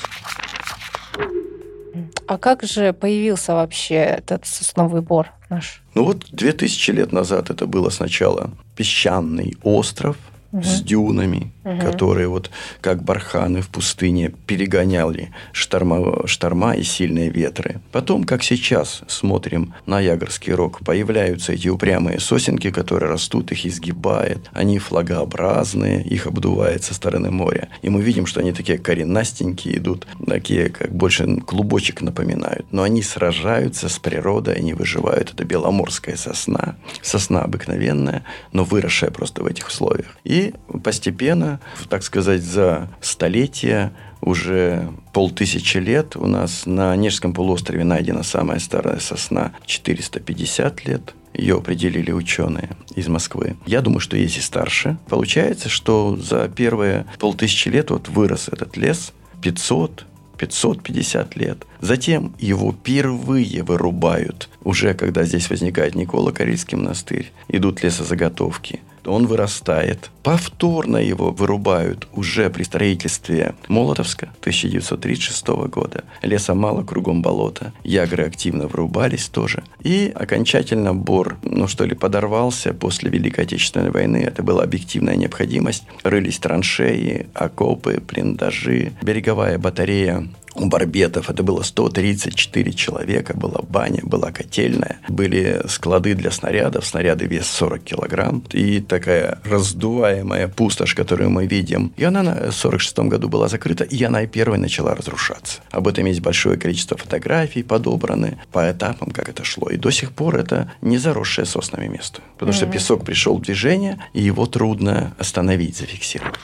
А 2.26 2.38
как 2.38 2.62
же 2.62 2.92
появился 2.92 3.54
вообще 3.54 3.96
этот 3.96 4.46
сосновый 4.46 5.02
бор 5.02 5.28
наш? 5.50 5.82
Ну 5.94 6.04
вот 6.04 6.26
2000 6.30 6.90
лет 6.92 7.12
назад 7.12 7.50
это 7.50 7.66
было 7.66 7.90
сначала 7.90 8.50
песчаный 8.76 9.56
остров– 9.62 10.16
угу. 10.52 10.62
с 10.62 10.80
дюнами, 10.82 11.52
угу. 11.64 11.80
которые 11.80 12.28
вот 12.28 12.50
как 12.80 13.02
барханы 13.02 13.62
в 13.62 13.68
пустыне 13.68 14.32
перегоняли 14.46 15.32
шторма, 15.52 16.26
шторма 16.26 16.74
и 16.74 16.82
сильные 16.82 17.30
ветры. 17.30 17.80
Потом, 17.90 18.24
как 18.24 18.42
сейчас 18.42 19.02
смотрим 19.08 19.74
на 19.86 20.00
Ягорский 20.00 20.52
рог, 20.52 20.80
появляются 20.84 21.52
эти 21.52 21.68
упрямые 21.68 22.20
сосенки, 22.20 22.70
которые 22.70 23.10
растут, 23.10 23.52
их 23.52 23.66
изгибает. 23.66 24.50
Они 24.52 24.78
флагообразные, 24.78 26.02
их 26.04 26.26
обдувает 26.26 26.84
со 26.84 26.94
стороны 26.94 27.30
моря. 27.30 27.68
И 27.82 27.88
мы 27.88 28.02
видим, 28.02 28.26
что 28.26 28.40
они 28.40 28.52
такие 28.52 28.78
коренастенькие 28.78 29.78
идут, 29.78 30.06
такие, 30.26 30.68
как 30.68 30.94
больше 30.94 31.36
клубочек 31.46 32.02
напоминают. 32.02 32.66
Но 32.70 32.82
они 32.82 33.02
сражаются 33.02 33.88
с 33.88 33.98
природой, 33.98 34.54
они 34.54 34.74
выживают. 34.74 35.32
Это 35.32 35.44
беломорская 35.44 36.16
сосна. 36.16 36.76
Сосна 37.00 37.42
обыкновенная, 37.42 38.24
но 38.52 38.64
выросшая 38.64 39.10
просто 39.10 39.42
в 39.42 39.46
этих 39.46 39.68
условиях. 39.68 40.16
И 40.24 40.41
постепенно, 40.82 41.60
так 41.88 42.02
сказать, 42.02 42.42
за 42.42 42.88
столетия 43.00 43.92
уже 44.20 44.88
полтысячи 45.12 45.78
лет 45.78 46.16
у 46.16 46.26
нас 46.26 46.64
на 46.66 46.94
Нежском 46.96 47.34
полуострове 47.34 47.84
найдена 47.84 48.22
самая 48.22 48.58
старая 48.60 49.00
сосна 49.00 49.52
450 49.66 50.86
лет. 50.86 51.14
Ее 51.34 51.56
определили 51.56 52.12
ученые 52.12 52.70
из 52.94 53.08
Москвы. 53.08 53.56
Я 53.66 53.80
думаю, 53.80 54.00
что 54.00 54.16
есть 54.16 54.36
и 54.36 54.40
старше. 54.40 54.98
Получается, 55.08 55.68
что 55.68 56.16
за 56.16 56.48
первые 56.48 57.06
полтысячи 57.18 57.68
лет 57.68 57.90
вот 57.90 58.08
вырос 58.08 58.48
этот 58.48 58.76
лес 58.76 59.12
500 59.40 60.06
550 60.42 61.36
лет. 61.36 61.66
Затем 61.80 62.34
его 62.38 62.72
впервые 62.72 63.62
вырубают, 63.62 64.48
уже 64.64 64.92
когда 64.94 65.22
здесь 65.22 65.48
возникает 65.48 65.94
Никола 65.94 66.32
Карельский 66.32 66.76
монастырь. 66.76 67.30
Идут 67.46 67.84
лесозаготовки 67.84 68.80
он 69.06 69.26
вырастает. 69.26 70.10
Повторно 70.22 70.98
его 70.98 71.32
вырубают 71.32 72.06
уже 72.12 72.48
при 72.50 72.62
строительстве 72.62 73.54
Молотовска 73.68 74.30
1936 74.40 75.46
года. 75.68 76.04
Леса 76.22 76.54
мало, 76.54 76.84
кругом 76.84 77.22
болото. 77.22 77.72
Ягры 77.82 78.24
активно 78.24 78.68
вырубались 78.68 79.28
тоже. 79.28 79.64
И 79.82 80.12
окончательно 80.14 80.94
бор, 80.94 81.36
ну 81.42 81.66
что 81.66 81.84
ли, 81.84 81.94
подорвался 81.94 82.72
после 82.72 83.10
Великой 83.10 83.44
Отечественной 83.44 83.90
войны. 83.90 84.18
Это 84.18 84.42
была 84.42 84.62
объективная 84.62 85.16
необходимость. 85.16 85.84
Рылись 86.04 86.38
траншеи, 86.38 87.26
окопы, 87.34 88.00
блиндажи. 88.06 88.92
Береговая 89.02 89.58
батарея 89.58 90.28
у 90.62 90.66
барбетов 90.66 91.28
это 91.28 91.42
было 91.42 91.62
134 91.62 92.72
человека, 92.72 93.36
была 93.36 93.60
баня, 93.68 94.00
была 94.02 94.30
котельная, 94.30 95.00
были 95.08 95.60
склады 95.68 96.14
для 96.14 96.30
снарядов, 96.30 96.86
снаряды 96.86 97.26
вес 97.26 97.46
40 97.48 97.82
килограмм, 97.82 98.44
и 98.52 98.80
такая 98.80 99.40
раздуваемая 99.44 100.48
пустошь, 100.48 100.94
которую 100.94 101.30
мы 101.30 101.46
видим. 101.46 101.92
И 101.96 102.04
она 102.04 102.22
на 102.22 102.52
46 102.52 102.98
году 103.00 103.28
была 103.28 103.48
закрыта, 103.48 103.84
и 103.84 104.02
она 104.04 104.22
и 104.22 104.26
первой 104.26 104.58
начала 104.58 104.94
разрушаться. 104.94 105.60
Об 105.70 105.88
этом 105.88 106.06
есть 106.06 106.20
большое 106.20 106.56
количество 106.56 106.96
фотографий 106.96 107.64
подобраны 107.64 108.38
по 108.52 108.70
этапам, 108.70 109.10
как 109.10 109.28
это 109.28 109.44
шло. 109.44 109.68
И 109.68 109.76
до 109.76 109.90
сих 109.90 110.12
пор 110.12 110.36
это 110.36 110.72
не 110.80 110.98
заросшее 110.98 111.44
соснами 111.44 111.88
место. 111.88 112.20
Потому 112.34 112.52
mm-hmm. 112.52 112.56
что 112.56 112.66
песок 112.66 113.04
пришел 113.04 113.36
в 113.38 113.42
движение, 113.42 113.98
и 114.12 114.22
его 114.22 114.46
трудно 114.46 115.14
остановить, 115.18 115.76
зафиксировать. 115.76 116.38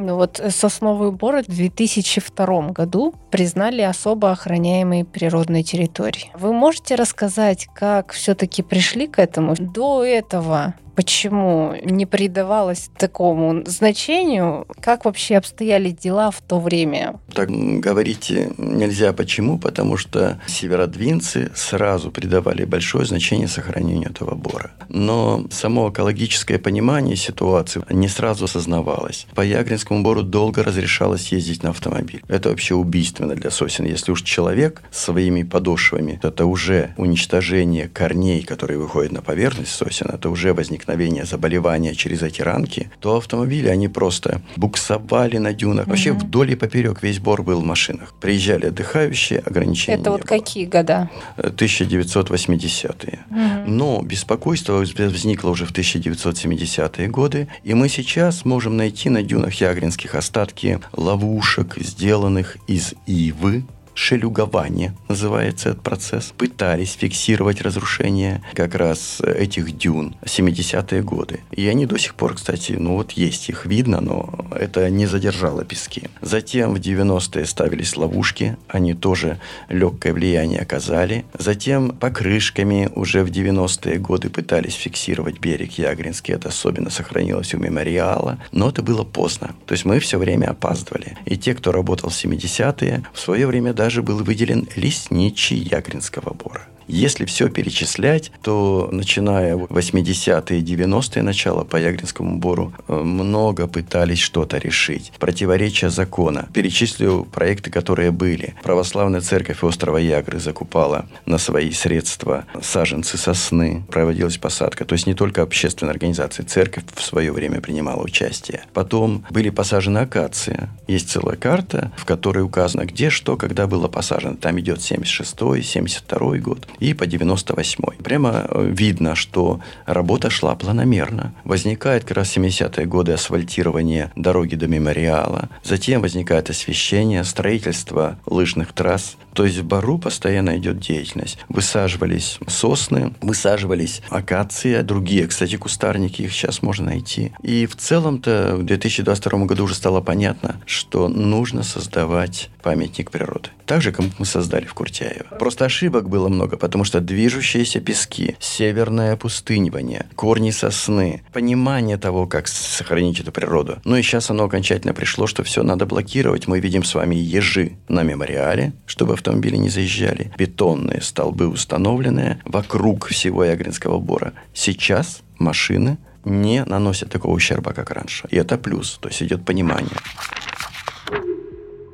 Ну 0.00 0.14
вот 0.14 0.38
э, 0.38 0.50
сосновый 0.50 1.10
бор 1.10 1.42
в 1.42 1.48
2002 1.48 2.68
году 2.70 3.14
признали 3.32 3.82
особо 3.82 4.30
охраняемой 4.30 5.04
природной 5.04 5.64
территорией. 5.64 6.30
Вы 6.34 6.52
можете 6.52 6.94
рассказать, 6.94 7.66
как 7.74 8.12
все-таки 8.12 8.62
пришли 8.62 9.08
к 9.08 9.18
этому? 9.18 9.56
До 9.58 10.04
этого 10.04 10.74
Почему 10.98 11.76
не 11.84 12.06
придавалось 12.06 12.90
такому 12.98 13.64
значению? 13.64 14.66
Как 14.80 15.04
вообще 15.04 15.36
обстояли 15.36 15.90
дела 15.90 16.32
в 16.32 16.40
то 16.40 16.58
время? 16.58 17.20
Так 17.32 17.50
говорить 17.50 18.32
нельзя 18.58 19.12
почему, 19.12 19.60
потому 19.60 19.96
что 19.96 20.40
северодвинцы 20.48 21.52
сразу 21.54 22.10
придавали 22.10 22.64
большое 22.64 23.06
значение 23.06 23.46
сохранению 23.46 24.10
этого 24.10 24.34
бора. 24.34 24.72
Но 24.88 25.46
само 25.52 25.90
экологическое 25.90 26.58
понимание 26.58 27.14
ситуации 27.14 27.80
не 27.90 28.08
сразу 28.08 28.46
осознавалось. 28.46 29.28
По 29.36 29.42
Ягринскому 29.42 30.02
бору 30.02 30.24
долго 30.24 30.64
разрешалось 30.64 31.30
ездить 31.30 31.62
на 31.62 31.70
автомобиле. 31.70 32.24
Это 32.26 32.48
вообще 32.48 32.74
убийственно 32.74 33.36
для 33.36 33.52
сосен. 33.52 33.84
Если 33.84 34.10
уж 34.10 34.22
человек 34.22 34.82
своими 34.90 35.44
подошвами, 35.44 36.18
это 36.24 36.44
уже 36.46 36.92
уничтожение 36.96 37.86
корней, 37.86 38.42
которые 38.42 38.80
выходят 38.80 39.12
на 39.12 39.22
поверхность 39.22 39.70
сосен, 39.70 40.10
это 40.12 40.28
уже 40.28 40.52
возникновение 40.52 40.87
заболевания 41.24 41.94
через 41.94 42.22
эти 42.22 42.42
ранки, 42.42 42.90
то 43.00 43.16
автомобили, 43.16 43.68
они 43.68 43.88
просто 43.88 44.40
буксовали 44.56 45.38
на 45.38 45.52
дюнах. 45.52 45.86
Вообще 45.86 46.12
угу. 46.12 46.20
вдоль 46.20 46.52
и 46.52 46.54
поперек 46.56 47.02
весь 47.02 47.18
бор 47.18 47.42
был 47.42 47.60
в 47.60 47.64
машинах. 47.64 48.14
Приезжали 48.20 48.66
отдыхающие, 48.66 49.40
ограничения 49.40 49.98
Это 49.98 50.10
вот 50.10 50.20
было. 50.20 50.28
какие 50.28 50.66
года? 50.66 51.10
1980-е. 51.36 53.18
Угу. 53.30 53.70
Но 53.70 54.02
беспокойство 54.02 54.74
возникло 54.74 55.50
уже 55.50 55.66
в 55.66 55.72
1970-е 55.72 57.08
годы, 57.08 57.48
и 57.64 57.74
мы 57.74 57.88
сейчас 57.88 58.44
можем 58.44 58.76
найти 58.76 59.10
на 59.10 59.22
дюнах 59.22 59.54
Ягринских 59.54 60.14
остатки 60.14 60.80
ловушек, 60.92 61.76
сделанных 61.78 62.56
из 62.66 62.94
ивы, 63.06 63.64
шелюгование 63.98 64.94
называется 65.08 65.70
этот 65.70 65.82
процесс, 65.82 66.32
пытались 66.36 66.92
фиксировать 66.92 67.60
разрушение 67.60 68.42
как 68.54 68.76
раз 68.76 69.20
этих 69.20 69.76
дюн 69.76 70.14
70-е 70.22 71.02
годы. 71.02 71.40
И 71.50 71.66
они 71.66 71.84
до 71.84 71.98
сих 71.98 72.14
пор, 72.14 72.34
кстати, 72.34 72.72
ну 72.72 72.94
вот 72.94 73.12
есть, 73.12 73.48
их 73.48 73.66
видно, 73.66 74.00
но 74.00 74.46
это 74.52 74.88
не 74.88 75.06
задержало 75.06 75.64
пески. 75.64 76.02
Затем 76.20 76.74
в 76.74 76.78
90-е 76.78 77.44
ставились 77.44 77.96
ловушки, 77.96 78.56
они 78.68 78.94
тоже 78.94 79.40
легкое 79.68 80.12
влияние 80.12 80.60
оказали. 80.60 81.24
Затем 81.36 81.90
покрышками 81.90 82.90
уже 82.94 83.24
в 83.24 83.30
90-е 83.30 83.98
годы 83.98 84.30
пытались 84.30 84.74
фиксировать 84.74 85.40
берег 85.40 85.72
Ягринский, 85.72 86.34
это 86.34 86.50
особенно 86.50 86.90
сохранилось 86.90 87.52
у 87.54 87.58
мемориала, 87.58 88.38
но 88.52 88.68
это 88.68 88.82
было 88.82 89.02
поздно. 89.02 89.56
То 89.66 89.72
есть 89.72 89.84
мы 89.84 89.98
все 89.98 90.18
время 90.18 90.50
опаздывали. 90.50 91.16
И 91.24 91.36
те, 91.36 91.54
кто 91.54 91.72
работал 91.72 92.10
в 92.10 92.14
70-е, 92.14 93.02
в 93.12 93.18
свое 93.18 93.46
время 93.48 93.72
даже 93.72 93.87
даже 93.88 94.02
был 94.02 94.18
выделен 94.18 94.68
лесничий 94.76 95.56
Ягринского 95.56 96.34
бора. 96.34 96.68
Если 96.88 97.26
все 97.26 97.50
перечислять, 97.50 98.32
то 98.42 98.88
начиная 98.90 99.56
80-е 99.56 100.58
и 100.58 100.62
90-е 100.62 101.22
начало 101.22 101.64
по 101.64 101.76
Ягринскому 101.76 102.38
бору 102.38 102.72
э, 102.88 102.94
много 102.94 103.68
пытались 103.68 104.20
что-то 104.20 104.56
решить. 104.56 105.12
Противоречия 105.18 105.90
закона. 105.90 106.48
Перечислю 106.54 107.24
проекты, 107.30 107.70
которые 107.70 108.10
были. 108.10 108.54
Православная 108.62 109.20
церковь 109.20 109.62
острова 109.62 109.98
Ягры 109.98 110.40
закупала 110.40 111.06
на 111.26 111.36
свои 111.36 111.72
средства 111.72 112.46
саженцы 112.62 113.18
сосны. 113.18 113.84
Проводилась 113.90 114.38
посадка. 114.38 114.86
То 114.86 114.94
есть 114.94 115.06
не 115.06 115.14
только 115.14 115.42
общественная 115.42 115.92
организация. 115.92 116.46
Церковь 116.46 116.84
в 116.94 117.02
свое 117.02 117.32
время 117.32 117.60
принимала 117.60 118.02
участие. 118.02 118.62
Потом 118.72 119.26
были 119.30 119.50
посажены 119.50 119.98
акации. 119.98 120.70
Есть 120.86 121.10
целая 121.10 121.36
карта, 121.36 121.92
в 121.98 122.06
которой 122.06 122.42
указано, 122.42 122.86
где 122.86 123.10
что, 123.10 123.36
когда 123.36 123.66
было 123.66 123.88
посажено. 123.88 124.36
Там 124.36 124.58
идет 124.58 124.78
76-й, 124.78 125.60
72-й 125.60 126.38
год 126.38 126.66
и 126.78 126.94
по 126.94 127.04
98-й. 127.04 128.02
Прямо 128.02 128.46
э, 128.48 128.68
видно, 128.70 129.14
что 129.14 129.60
работа 129.86 130.30
шла 130.30 130.54
планомерно. 130.54 131.34
Возникает 131.44 132.04
как 132.04 132.18
раз 132.18 132.36
70-е 132.36 132.86
годы 132.86 133.12
асфальтирование 133.12 134.12
дороги 134.16 134.54
до 134.54 134.66
мемориала. 134.68 135.48
Затем 135.62 136.02
возникает 136.02 136.50
освещение, 136.50 137.24
строительство 137.24 138.18
лыжных 138.26 138.72
трасс. 138.72 139.16
То 139.34 139.44
есть 139.44 139.58
в 139.58 139.64
Бару 139.64 139.98
постоянно 139.98 140.56
идет 140.58 140.80
деятельность. 140.80 141.38
Высаживались 141.48 142.38
сосны, 142.48 143.14
высаживались 143.20 144.02
акации, 144.10 144.82
другие, 144.82 145.26
кстати, 145.26 145.56
кустарники, 145.56 146.22
их 146.22 146.32
сейчас 146.32 146.62
можно 146.62 146.86
найти. 146.86 147.32
И 147.42 147.66
в 147.66 147.76
целом-то 147.76 148.56
в 148.56 148.64
2022 148.64 149.44
году 149.44 149.64
уже 149.64 149.74
стало 149.74 150.00
понятно, 150.00 150.60
что 150.66 151.08
нужно 151.08 151.62
создавать 151.62 152.50
памятник 152.62 153.10
природы. 153.10 153.50
Так 153.66 153.82
же, 153.82 153.92
как 153.92 154.06
мы 154.18 154.26
создали 154.26 154.64
в 154.64 154.74
Куртяево. 154.74 155.36
Просто 155.38 155.64
ошибок 155.64 156.08
было 156.08 156.28
много, 156.28 156.56
потому 156.68 156.84
что 156.84 157.00
движущиеся 157.00 157.80
пески, 157.80 158.36
северное 158.38 159.14
опустынивание, 159.14 160.06
корни 160.14 160.50
сосны, 160.50 161.22
понимание 161.32 161.96
того, 161.96 162.26
как 162.26 162.46
сохранить 162.46 163.20
эту 163.20 163.32
природу. 163.32 163.78
Ну 163.84 163.96
и 163.96 164.02
сейчас 164.02 164.28
оно 164.28 164.44
окончательно 164.44 164.92
пришло, 164.92 165.26
что 165.26 165.42
все 165.44 165.62
надо 165.62 165.86
блокировать. 165.86 166.46
Мы 166.46 166.60
видим 166.60 166.84
с 166.84 166.94
вами 166.94 167.14
ежи 167.14 167.72
на 167.88 168.02
мемориале, 168.02 168.74
чтобы 168.84 169.14
автомобили 169.14 169.56
не 169.56 169.70
заезжали. 169.70 170.30
Бетонные 170.36 171.00
столбы 171.00 171.48
установленные 171.48 172.40
вокруг 172.44 173.06
всего 173.06 173.44
Ягринского 173.44 173.98
бора. 173.98 174.34
Сейчас 174.52 175.22
машины 175.38 175.96
не 176.26 176.64
наносят 176.64 177.10
такого 177.10 177.32
ущерба, 177.32 177.72
как 177.72 177.90
раньше. 177.90 178.28
И 178.30 178.36
это 178.36 178.58
плюс, 178.58 178.98
то 179.00 179.08
есть 179.08 179.22
идет 179.22 179.46
понимание. 179.46 179.96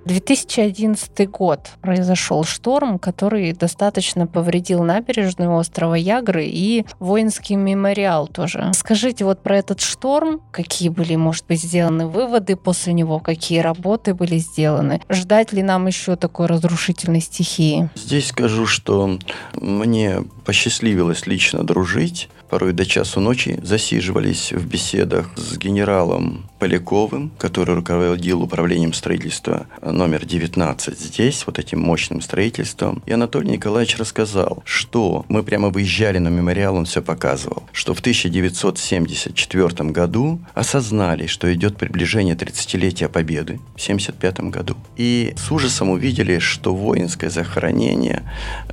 2011 0.05 1.31
год 1.31 1.71
произошел 1.81 2.45
шторм, 2.45 2.99
который 2.99 3.53
достаточно 3.53 4.27
повредил 4.27 4.83
набережную 4.83 5.55
острова 5.57 5.95
Ягры 5.95 6.45
и 6.47 6.85
воинский 6.99 7.57
мемориал 7.57 8.29
тоже. 8.29 8.71
Скажите 8.75 9.25
вот 9.25 9.43
про 9.43 9.59
этот 9.59 9.81
шторм, 9.81 10.41
какие 10.51 10.89
были, 10.89 11.17
может 11.17 11.47
быть, 11.47 11.63
сделаны 11.63 12.07
выводы 12.07 12.57
после 12.57 12.93
него, 12.93 13.19
какие 13.19 13.61
работы 13.61 14.15
были 14.15 14.39
сделаны? 14.39 15.01
Ждать 15.09 15.53
ли 15.53 15.63
нам 15.63 15.87
еще 15.87 16.17
такой 16.17 16.47
разрушительной 16.47 17.21
стихии? 17.21 17.89
Здесь 17.95 18.29
скажу, 18.29 18.67
что 18.67 19.19
мне 19.55 20.23
посчастливилось 20.45 21.27
лично 21.27 21.65
дружить 21.65 22.29
порой 22.55 22.73
до 22.73 22.87
часу 22.87 23.19
ночи 23.19 23.59
засиживались 23.65 24.53
в 24.53 24.65
беседах 24.69 25.33
с 25.35 25.59
генералом 25.59 26.49
Поляковым, 26.61 27.33
который 27.37 27.75
руководил 27.75 28.43
управлением 28.43 28.93
строительства 28.93 29.67
номер 29.83 30.25
19 30.25 30.99
здесь, 30.99 31.43
вот 31.47 31.59
этим 31.59 31.81
мощным 31.81 32.21
строительством. 32.21 33.03
И 33.07 33.13
Анатолий 33.13 33.51
Николаевич 33.51 33.99
рассказал, 33.99 34.63
что 34.65 35.27
мы 35.29 35.43
прямо 35.43 35.71
выезжали 35.71 36.19
на 36.19 36.29
мемориал, 36.29 36.77
он 36.77 36.85
все 36.85 37.03
показывал, 37.03 37.65
что 37.73 37.93
в 37.93 37.99
1974 37.99 39.91
году 39.91 40.39
осознали, 40.55 41.27
что 41.27 41.53
идет 41.53 41.77
приближение 41.77 42.37
30-летия 42.37 43.09
Победы 43.09 43.55
в 43.75 43.83
1975 43.83 44.41
году. 44.53 44.77
И 44.97 45.35
с 45.37 45.51
ужасом 45.51 45.91
увидели, 45.91 46.39
что 46.39 46.73
воинское 46.73 47.31
захоронение, 47.31 48.23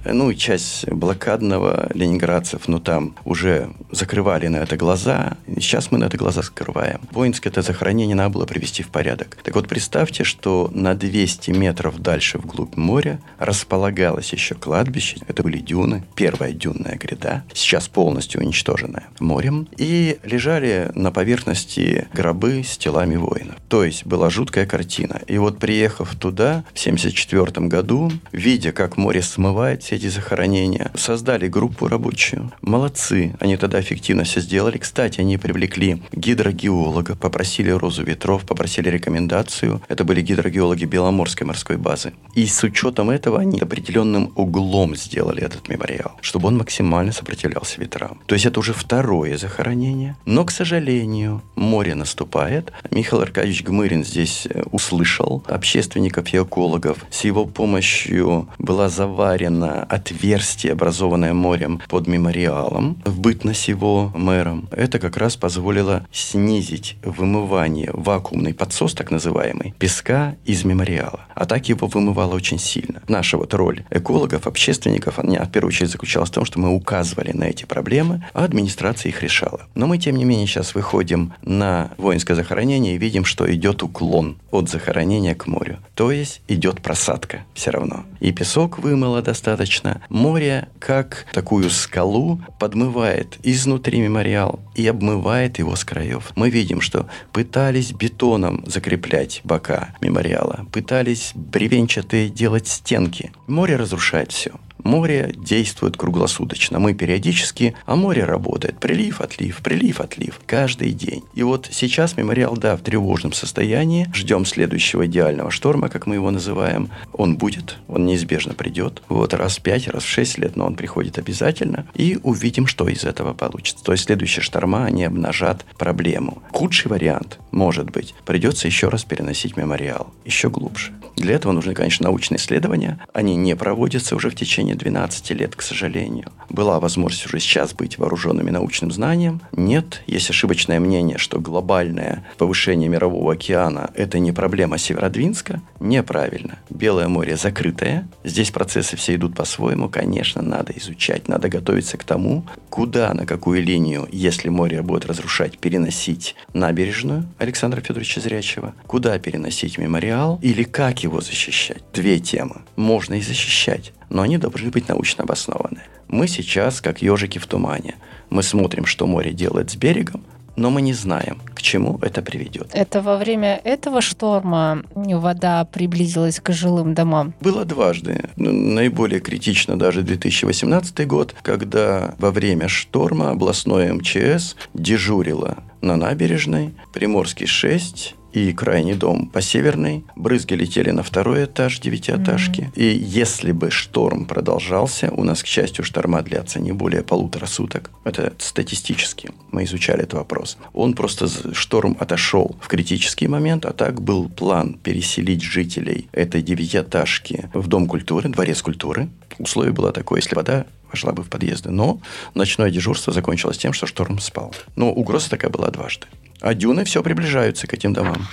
ну, 0.06 0.32
часть 0.36 0.88
блокадного 0.88 1.90
ленинградцев, 1.96 2.68
ну, 2.68 2.80
там 2.80 3.16
уже 3.26 3.71
закрывали 3.92 4.48
на 4.48 4.58
это 4.58 4.78
глаза. 4.78 5.38
Сейчас 5.56 5.92
мы 5.92 5.98
на 5.98 6.06
это 6.06 6.18
глаза 6.18 6.42
закрываем. 6.42 7.02
Воинское 7.12 7.52
это 7.52 7.62
захоронение 7.62 8.16
надо 8.16 8.30
было 8.30 8.46
привести 8.46 8.84
в 8.84 8.90
порядок. 8.90 9.38
Так 9.44 9.56
вот, 9.56 9.68
представьте, 9.68 10.24
что 10.24 10.70
на 10.74 10.96
200 10.96 11.52
метров 11.52 12.00
дальше 12.00 12.38
вглубь 12.38 12.78
моря 12.78 13.20
располагалось 13.40 14.32
еще 14.32 14.56
кладбище. 14.56 15.18
Это 15.28 15.44
были 15.44 15.58
дюны. 15.58 16.04
Первая 16.16 16.54
дюнная 16.54 16.98
гряда, 16.98 17.44
сейчас 17.54 17.88
полностью 17.88 18.42
уничтоженная 18.42 19.08
морем. 19.20 19.68
И 19.78 20.20
лежали 20.24 20.92
на 20.96 21.12
поверхности 21.12 22.08
гробы 22.14 22.64
с 22.64 22.78
телами 22.78 23.16
воинов. 23.16 23.56
То 23.68 23.84
есть 23.84 24.06
была 24.06 24.30
жуткая 24.30 24.66
картина. 24.66 25.22
И 25.28 25.38
вот 25.38 25.60
приехав 25.60 26.16
туда 26.16 26.64
в 26.74 26.80
1974 26.80 27.68
году, 27.68 28.12
видя, 28.32 28.72
как 28.72 28.98
море 28.98 29.22
смывает 29.22 29.84
все 29.84 29.96
эти 29.96 30.08
захоронения, 30.08 30.92
создали 30.96 31.48
группу 31.48 31.88
рабочую. 31.88 32.52
Молодцы. 32.62 33.36
Они 33.40 33.51
тогда 33.58 33.80
эффективно 33.80 34.24
все 34.24 34.42
сделали. 34.42 34.78
Кстати, 34.78 35.22
они 35.22 35.38
привлекли 35.38 36.02
гидрогеолога, 36.12 37.16
попросили 37.16 37.70
Розу 37.70 38.04
Ветров, 38.04 38.46
попросили 38.46 38.90
рекомендацию. 38.90 39.82
Это 39.88 40.04
были 40.04 40.22
гидрогеологи 40.22 40.86
Беломорской 40.86 41.48
морской 41.48 41.78
базы. 41.78 42.14
И 42.36 42.46
с 42.46 42.64
учетом 42.64 43.10
этого 43.10 43.40
они 43.40 43.60
определенным 43.60 44.32
углом 44.36 44.96
сделали 44.96 45.44
этот 45.44 45.70
мемориал, 45.70 46.14
чтобы 46.22 46.48
он 46.48 46.58
максимально 46.58 47.12
сопротивлялся 47.12 47.80
ветрам. 47.80 48.20
То 48.26 48.36
есть 48.36 48.46
это 48.46 48.60
уже 48.60 48.74
второе 48.74 49.38
захоронение. 49.38 50.16
Но, 50.26 50.46
к 50.46 50.52
сожалению, 50.52 51.42
море 51.56 51.96
наступает. 51.96 52.72
Михаил 52.90 53.22
Аркадьевич 53.22 53.64
Гмырин 53.64 54.04
здесь 54.04 54.48
э, 54.50 54.64
услышал 54.72 55.44
общественников 55.48 56.34
и 56.34 56.38
экологов. 56.38 57.06
С 57.10 57.24
его 57.24 57.46
помощью 57.46 58.48
была 58.58 58.90
заварена 58.90 59.84
отверстие, 59.84 60.74
образованное 60.74 61.34
морем 61.34 61.82
под 61.88 62.08
мемориалом 62.08 62.98
в 63.06 63.20
бытность 63.42 63.70
его 63.70 64.12
мэром, 64.14 64.70
это 64.72 65.00
как 65.00 65.18
раз 65.18 65.36
позволило 65.36 66.06
снизить 66.12 66.96
вымывание, 67.02 67.90
вакуумный 67.92 68.54
подсос 68.54 68.94
так 68.94 69.10
называемый, 69.10 69.74
песка 69.80 70.36
из 70.46 70.64
мемориала. 70.64 71.22
а 71.34 71.46
так 71.46 71.70
его 71.70 71.88
вымывало 71.88 72.36
очень 72.36 72.60
сильно. 72.60 73.02
Наша 73.08 73.36
вот 73.36 73.56
роль 73.56 73.84
экологов, 73.90 74.46
общественников, 74.46 75.18
она 75.18 75.44
в 75.44 75.52
первую 75.52 75.70
очередь 75.70 75.90
заключалась 75.90 76.30
в 76.30 76.34
том, 76.34 76.46
что 76.46 76.60
мы 76.60 76.70
указывали 76.70 77.32
на 77.32 77.46
эти 77.46 77.66
проблемы, 77.66 78.24
а 78.34 78.44
администрация 78.44 79.10
их 79.10 79.24
решала. 79.24 79.62
Но 79.74 79.88
мы, 79.88 79.98
тем 79.98 80.18
не 80.18 80.24
менее, 80.24 80.46
сейчас 80.46 80.76
выходим 80.76 81.34
на 81.42 81.90
воинское 81.98 82.36
захоронение 82.36 82.94
и 82.94 83.00
видим, 83.00 83.26
что 83.26 83.52
идет 83.52 83.82
уклон 83.82 84.38
от 84.52 84.70
захоронения 84.70 85.34
к 85.34 85.48
морю. 85.48 85.80
То 85.96 86.12
есть 86.12 86.42
идет 86.48 86.82
просадка 86.82 87.44
все 87.56 87.72
равно. 87.72 88.04
И 88.20 88.32
песок 88.32 88.78
вымыло 88.78 89.24
достаточно. 89.24 90.02
Море, 90.10 90.68
как 90.78 91.26
такую 91.34 91.72
скалу, 91.72 92.40
подмывает 92.60 93.31
изнутри 93.44 94.00
мемориал 94.02 94.60
и 94.76 94.88
обмывает 94.88 95.60
его 95.60 95.76
с 95.76 95.84
краев. 95.84 96.32
Мы 96.36 96.50
видим, 96.50 96.82
что 96.82 97.08
пытались 97.32 97.92
бетоном 97.92 98.64
закреплять 98.68 99.42
бока 99.44 99.96
мемориала, 100.02 100.66
пытались 100.72 101.32
бревенчатые 101.36 102.30
делать 102.30 102.68
стенки. 102.68 103.32
Море 103.48 103.76
разрушает 103.76 104.32
все. 104.32 104.52
Море 104.84 105.34
действует 105.36 105.98
круглосуточно. 105.98 106.80
Мы 106.80 106.94
периодически, 106.94 107.76
а 107.86 107.96
море 107.96 108.24
работает. 108.24 108.80
Прилив, 108.80 109.22
отлив, 109.22 109.62
прилив, 109.62 110.00
отлив. 110.00 110.40
Каждый 110.46 110.92
день. 110.92 111.24
И 111.34 111.44
вот 111.44 111.70
сейчас 111.72 112.18
мемориал, 112.18 112.58
да, 112.58 112.76
в 112.76 112.82
тревожном 112.82 113.34
состоянии. 113.34 114.10
Ждем 114.14 114.46
следующего 114.46 115.06
идеального 115.06 115.52
шторма, 115.52 115.90
как 115.90 116.08
мы 116.08 116.16
его 116.16 116.32
называем. 116.32 116.90
Он 117.14 117.38
будет, 117.38 117.78
он 117.88 118.06
неизбежно 118.06 118.54
придет. 118.54 119.02
Вот 119.10 119.34
раз 119.34 119.58
в 119.58 119.62
пять, 119.62 119.88
раз 119.88 120.04
в 120.04 120.08
шесть 120.08 120.38
лет, 120.38 120.56
но 120.56 120.66
он 120.66 120.76
приходит 120.76 121.18
обязательно. 121.18 121.88
И 121.96 122.20
увидим, 122.24 122.68
что 122.68 122.88
из 122.88 123.04
этого 123.04 123.34
получится. 123.34 123.84
То 123.84 123.92
есть 123.92 124.06
следующие 124.06 124.44
шторма, 124.44 124.86
они 124.86 125.04
обнажат 125.04 125.66
проблему. 125.78 126.42
Худший 126.52 126.90
вариант, 126.90 127.40
может 127.52 127.92
быть, 127.92 128.14
придется 128.26 128.68
еще 128.68 128.90
раз 128.90 129.04
переносить 129.04 129.58
мемориал. 129.58 130.14
Еще 130.26 130.50
глубже. 130.50 130.92
Для 131.22 131.36
этого 131.36 131.52
нужны, 131.52 131.76
конечно, 131.76 132.06
научные 132.06 132.40
исследования. 132.40 133.00
Они 133.14 133.36
не 133.36 133.56
проводятся 133.56 134.16
уже 134.16 134.32
в 134.32 134.36
течение 134.36 134.74
12 134.74 135.30
лет, 135.32 135.56
к 135.56 135.62
сожалению. 135.62 136.32
Была 136.50 136.80
возможность 136.80 137.28
уже 137.28 137.40
сейчас 137.40 137.74
быть 137.74 138.00
вооруженными 138.00 138.50
научным 138.50 138.92
знанием. 138.92 139.40
Нет, 139.52 140.02
есть 140.08 140.32
ошибочное 140.32 140.80
мнение, 140.80 141.20
что 141.20 141.40
глобальное 141.40 142.26
повышение 142.40 142.90
мирового 142.90 143.34
океана– 143.34 143.92
это 143.96 144.18
не 144.18 144.32
проблема 144.32 144.80
Северодвинска. 144.80 145.62
Неправильно. 145.80 146.58
Белое 146.72 147.08
море 147.08 147.38
закрытое. 147.38 148.08
Здесь 148.24 148.50
процессы 148.50 148.98
все 148.98 149.14
идут 149.14 149.36
по-своему. 149.36 149.90
Конечно, 149.90 150.42
надо 150.42 150.74
изучать, 150.76 151.28
надо 151.28 151.50
готовиться 151.50 151.98
к 151.98 152.04
тому, 152.04 152.46
куда, 152.70 153.14
на 153.14 153.28
какую 153.28 153.64
линию, 153.64 154.08
если 154.12 154.50
море 154.50 154.82
будет 154.82 155.06
разрушать, 155.06 155.60
переносить 155.60 156.36
набережную 156.54 157.26
Александра 157.38 157.80
Федоровича 157.82 158.22
Зрячего, 158.22 158.74
куда 158.88 159.20
переносить 159.20 159.78
мемориал 159.78 160.40
или 160.42 160.64
как 160.64 161.04
его 161.04 161.11
защищать. 161.20 161.84
Две 161.94 162.20
темы. 162.20 162.62
Можно 162.78 163.16
и 163.16 163.22
защищать, 163.22 163.92
но 164.10 164.22
они 164.22 164.38
должны 164.38 164.70
быть 164.70 164.88
научно 164.88 165.26
обоснованы. 165.26 165.82
Мы 166.08 166.28
сейчас, 166.28 166.80
как 166.80 167.02
ежики 167.02 167.40
в 167.40 167.48
тумане, 167.48 167.96
мы 168.30 168.44
смотрим, 168.44 168.86
что 168.86 169.08
море 169.08 169.32
делает 169.32 169.72
с 169.72 169.76
берегом, 169.76 170.24
но 170.56 170.70
мы 170.70 170.82
не 170.82 170.94
знаем, 170.94 171.42
к 171.56 171.62
чему 171.62 171.98
это 172.02 172.22
приведет. 172.22 172.70
Это 172.74 173.02
во 173.02 173.18
время 173.18 173.60
этого 173.64 174.02
шторма 174.02 174.84
вода 174.94 175.66
приблизилась 175.66 176.40
к 176.40 176.52
жилым 176.52 176.94
домам? 176.94 177.34
Было 177.42 177.66
дважды. 177.66 178.30
Наиболее 178.36 179.20
критично 179.20 179.78
даже 179.78 180.02
2018 180.02 181.08
год, 181.08 181.36
когда 181.42 182.16
во 182.18 182.32
время 182.32 182.68
шторма 182.68 183.32
областное 183.32 183.94
МЧС 183.94 184.56
дежурило 184.74 185.64
на 185.82 185.96
набережной, 185.96 186.74
Приморский 186.94 187.48
6, 187.48 188.16
и 188.34 188.54
крайний 188.54 188.94
дом 188.94 189.28
по 189.28 189.42
северной. 189.42 190.04
Брызги 190.16 190.54
летели 190.54 190.92
на 190.92 191.04
второй 191.04 191.46
этаж 191.46 191.80
девятиэтажки. 191.80 192.62
Mm-hmm. 192.62 192.76
И 192.76 192.98
если 192.98 193.52
бы 193.52 193.72
шторм 193.72 194.26
продолжался, 194.26 195.12
у 195.12 195.24
нас, 195.24 195.44
к 195.44 195.48
счастью, 195.48 195.84
шторма 195.84 196.22
длятся 196.22 196.60
не 196.60 196.72
более 196.72 197.04
полутора 197.04 197.46
суток. 197.46 197.92
Это 198.04 198.34
статистически. 198.38 199.32
Мы 199.52 199.66
изучали 199.66 200.04
этот 200.04 200.14
вопрос. 200.14 200.58
Он 200.74 200.94
просто, 200.94 201.28
шторм 201.54 201.98
отошел 202.00 202.56
в 202.62 202.68
критический 202.68 203.28
момент, 203.28 203.66
а 203.66 203.74
так 203.74 204.02
был 204.02 204.30
план 204.30 204.76
переселить 204.82 205.42
жителей 205.42 206.08
этой 206.12 206.42
девятиэтажки 206.42 207.50
в 207.54 207.68
Дом 207.68 207.88
культуры, 207.88 208.30
Дворец 208.30 208.62
культуры. 208.62 209.10
Условие 209.40 209.74
было 209.74 209.92
такое, 209.92 210.20
если 210.20 210.36
вода 210.36 210.66
вошла 210.92 211.14
бы 211.14 211.24
в 211.24 211.30
подъезды. 211.30 211.70
Но 211.70 212.02
ночное 212.34 212.70
дежурство 212.70 213.14
закончилось 213.14 213.58
тем, 213.58 213.74
что 213.74 213.88
шторм 213.88 214.20
спал. 214.20 214.54
Но 214.76 214.92
угроза 214.92 215.30
такая 215.30 215.50
была 215.50 215.70
дважды. 215.70 216.08
А 216.42 216.54
дюны 216.54 216.84
все 216.84 217.04
приближаются 217.04 217.68
к 217.68 217.74
этим 217.74 217.94
домам. 217.94 218.28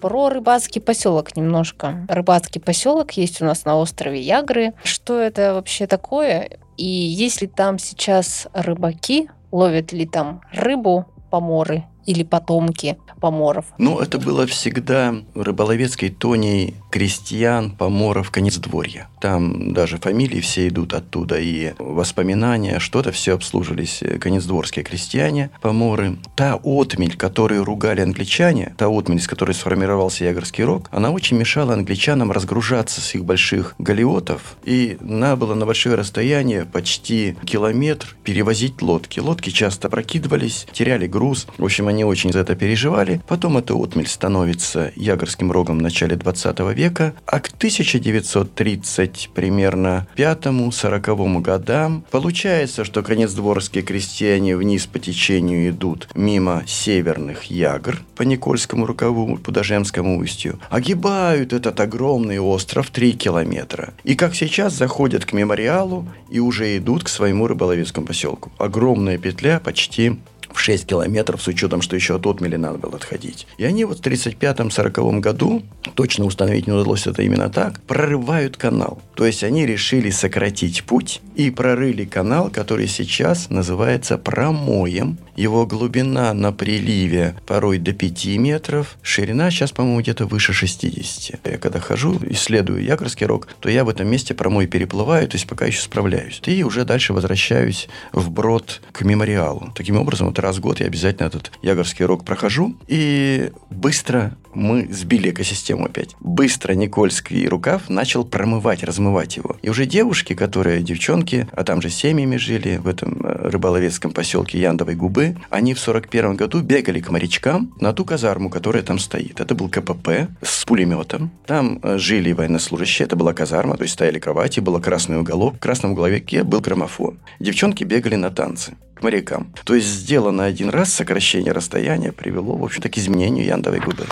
Про 0.00 0.30
рыбацкий 0.30 0.80
поселок 0.80 1.36
немножко. 1.36 2.06
Рыбацкий 2.08 2.60
поселок 2.60 3.12
есть 3.12 3.42
у 3.42 3.44
нас 3.44 3.66
на 3.66 3.76
острове 3.76 4.20
Ягры. 4.20 4.72
Что 4.82 5.18
это 5.18 5.52
вообще 5.54 5.86
такое? 5.86 6.58
И 6.78 6.86
есть 6.86 7.42
ли 7.42 7.46
там 7.46 7.78
сейчас 7.78 8.48
рыбаки? 8.54 9.28
Ловят 9.52 9.92
ли 9.92 10.06
там 10.06 10.40
рыбу, 10.52 11.06
поморы 11.30 11.84
или 12.06 12.22
потомки 12.22 12.96
поморов? 13.20 13.66
Ну, 13.78 13.98
это 13.98 14.18
было 14.18 14.46
всегда 14.46 15.14
рыболовецкой 15.34 16.10
тоней 16.10 16.74
крестьян, 16.90 17.70
поморов, 17.70 18.30
конецдворья. 18.30 19.08
Там 19.20 19.72
даже 19.72 19.98
фамилии 19.98 20.40
все 20.40 20.68
идут 20.68 20.94
оттуда, 20.94 21.38
и 21.38 21.74
воспоминания, 21.78 22.78
что-то 22.78 23.12
все 23.12 23.34
обслуживались 23.34 24.02
э, 24.02 24.18
конецдворские 24.18 24.84
крестьяне, 24.84 25.50
поморы. 25.60 26.16
Та 26.36 26.58
отмель, 26.62 27.16
которую 27.16 27.64
ругали 27.64 28.00
англичане, 28.00 28.74
та 28.78 28.88
отмель, 28.88 29.18
из 29.18 29.28
которой 29.28 29.52
сформировался 29.52 30.24
Ягорский 30.24 30.64
рог, 30.64 30.88
она 30.90 31.10
очень 31.10 31.36
мешала 31.36 31.74
англичанам 31.74 32.32
разгружаться 32.32 33.00
с 33.00 33.14
их 33.14 33.24
больших 33.24 33.74
галиотов, 33.78 34.56
и 34.64 34.96
надо 35.00 35.36
было 35.36 35.54
на 35.54 35.66
большое 35.66 35.96
расстояние, 35.96 36.64
почти 36.64 37.36
километр, 37.44 38.16
перевозить 38.24 38.80
лодки. 38.80 39.20
Лодки 39.20 39.50
часто 39.50 39.88
прокидывались, 39.88 40.66
теряли 40.72 41.06
груз. 41.06 41.46
В 41.58 41.64
общем, 41.64 41.89
они 41.90 42.04
очень 42.04 42.32
за 42.32 42.40
это 42.40 42.56
переживали. 42.56 43.20
Потом 43.28 43.58
эта 43.58 43.74
отмель 43.74 44.06
становится 44.06 44.92
Ягорским 44.96 45.52
рогом 45.52 45.78
в 45.78 45.82
начале 45.82 46.16
20 46.16 46.60
века, 46.74 47.14
а 47.26 47.40
к 47.40 47.48
1930 47.48 49.30
примерно 49.34 50.06
5-40 50.16 51.40
годам 51.40 52.04
получается, 52.10 52.84
что 52.84 53.02
конецдворские 53.02 53.82
крестьяне 53.82 54.56
вниз 54.56 54.86
по 54.86 54.98
течению 54.98 55.70
идут 55.70 56.08
мимо 56.14 56.62
северных 56.66 57.44
Ягр 57.44 58.00
по 58.16 58.22
Никольскому 58.22 58.86
рукаву, 58.86 59.36
по 59.38 59.50
Дожемскому 59.50 60.18
устью, 60.18 60.58
огибают 60.70 61.52
этот 61.52 61.80
огромный 61.80 62.38
остров 62.38 62.90
3 62.90 63.12
километра. 63.12 63.94
И 64.04 64.14
как 64.14 64.34
сейчас 64.34 64.74
заходят 64.74 65.24
к 65.24 65.32
мемориалу 65.32 66.06
и 66.30 66.38
уже 66.38 66.76
идут 66.76 67.04
к 67.04 67.08
своему 67.08 67.46
рыболовецкому 67.46 68.06
поселку. 68.06 68.52
Огромная 68.58 69.18
петля 69.18 69.60
почти 69.60 70.18
в 70.52 70.60
6 70.60 70.86
километров, 70.86 71.42
с 71.42 71.48
учетом, 71.48 71.82
что 71.82 71.96
еще 71.96 72.16
от 72.16 72.26
отмели 72.26 72.56
надо 72.56 72.78
было 72.78 72.96
отходить. 72.96 73.46
И 73.58 73.64
они 73.64 73.84
вот 73.84 73.98
в 73.98 74.02
35-40 74.02 75.20
году, 75.20 75.62
точно 75.94 76.24
установить 76.24 76.66
не 76.66 76.72
удалось 76.72 77.06
это 77.06 77.22
именно 77.22 77.50
так, 77.50 77.80
прорывают 77.82 78.56
канал. 78.56 79.00
То 79.14 79.26
есть 79.26 79.44
они 79.44 79.66
решили 79.66 80.10
сократить 80.10 80.84
путь 80.84 81.20
и 81.36 81.50
прорыли 81.50 82.04
канал, 82.04 82.50
который 82.50 82.86
сейчас 82.88 83.50
называется 83.50 84.18
промоем. 84.18 85.18
Его 85.36 85.66
глубина 85.66 86.34
на 86.34 86.52
приливе 86.52 87.34
порой 87.46 87.78
до 87.78 87.92
5 87.92 88.26
метров, 88.36 88.96
ширина 89.02 89.50
сейчас, 89.50 89.72
по-моему, 89.72 90.00
где-то 90.00 90.26
выше 90.26 90.52
60. 90.52 91.46
Я 91.46 91.58
когда 91.58 91.80
хожу, 91.80 92.18
исследую 92.28 92.82
Якорский 92.82 93.26
рог, 93.26 93.48
то 93.60 93.70
я 93.70 93.84
в 93.84 93.88
этом 93.88 94.08
месте 94.08 94.34
промой 94.34 94.66
переплываю, 94.66 95.28
то 95.28 95.36
есть 95.36 95.46
пока 95.46 95.66
еще 95.66 95.80
справляюсь. 95.80 96.42
И 96.46 96.62
уже 96.62 96.84
дальше 96.84 97.12
возвращаюсь 97.12 97.88
вброд 98.12 98.82
к 98.92 99.02
мемориалу. 99.02 99.72
Таким 99.74 99.96
образом, 99.96 100.28
вот 100.28 100.38
раз 100.40 100.56
в 100.56 100.60
год 100.60 100.80
я 100.80 100.86
обязательно 100.86 101.26
этот 101.26 101.52
Ягорский 101.62 102.04
рог 102.04 102.24
прохожу. 102.24 102.76
И 102.86 103.50
быстро 103.70 104.36
мы 104.54 104.88
сбили 104.90 105.30
экосистему 105.30 105.86
опять. 105.86 106.16
Быстро 106.20 106.72
Никольский 106.72 107.46
рукав 107.48 107.88
начал 107.88 108.24
промывать, 108.24 108.82
размывать 108.82 109.36
его. 109.36 109.56
И 109.62 109.68
уже 109.68 109.86
девушки, 109.86 110.34
которые 110.34 110.82
девчонки, 110.82 111.48
а 111.52 111.64
там 111.64 111.80
же 111.82 111.90
семьями 111.90 112.36
жили 112.36 112.78
в 112.78 112.88
этом 112.88 113.20
э, 113.24 113.48
рыболовецком 113.50 114.12
поселке 114.12 114.60
Яндовой 114.60 114.94
губы, 114.94 115.36
они 115.50 115.74
в 115.74 115.78
41 115.78 116.36
году 116.36 116.60
бегали 116.60 117.00
к 117.00 117.10
морячкам 117.10 117.72
на 117.80 117.92
ту 117.92 118.04
казарму, 118.04 118.50
которая 118.50 118.82
там 118.82 118.98
стоит. 118.98 119.40
Это 119.40 119.54
был 119.54 119.68
КПП 119.68 120.28
с 120.42 120.64
пулеметом. 120.64 121.30
Там 121.46 121.78
э, 121.82 121.98
жили 121.98 122.32
военнослужащие, 122.32 123.06
это 123.06 123.16
была 123.16 123.32
казарма, 123.32 123.76
то 123.76 123.82
есть 123.82 123.94
стояли 123.94 124.18
кровати, 124.18 124.60
был 124.60 124.80
красный 124.80 125.18
уголок, 125.18 125.56
в 125.56 125.58
красном 125.58 125.92
уголовике 125.92 126.42
был 126.42 126.60
граммофон. 126.60 127.18
Девчонки 127.38 127.84
бегали 127.84 128.16
на 128.16 128.30
танцы 128.30 128.76
к 129.00 129.02
морякам. 129.02 129.52
То 129.64 129.74
есть 129.74 129.88
сделано 130.30 130.44
один 130.44 130.70
раз 130.70 130.92
сокращение 130.92 131.52
расстояния 131.52 132.12
привело, 132.12 132.56
в 132.56 132.64
общем-то, 132.64 132.88
к 132.88 132.96
изменению 132.98 133.44
яндовой 133.44 133.80
губы. 133.80 134.06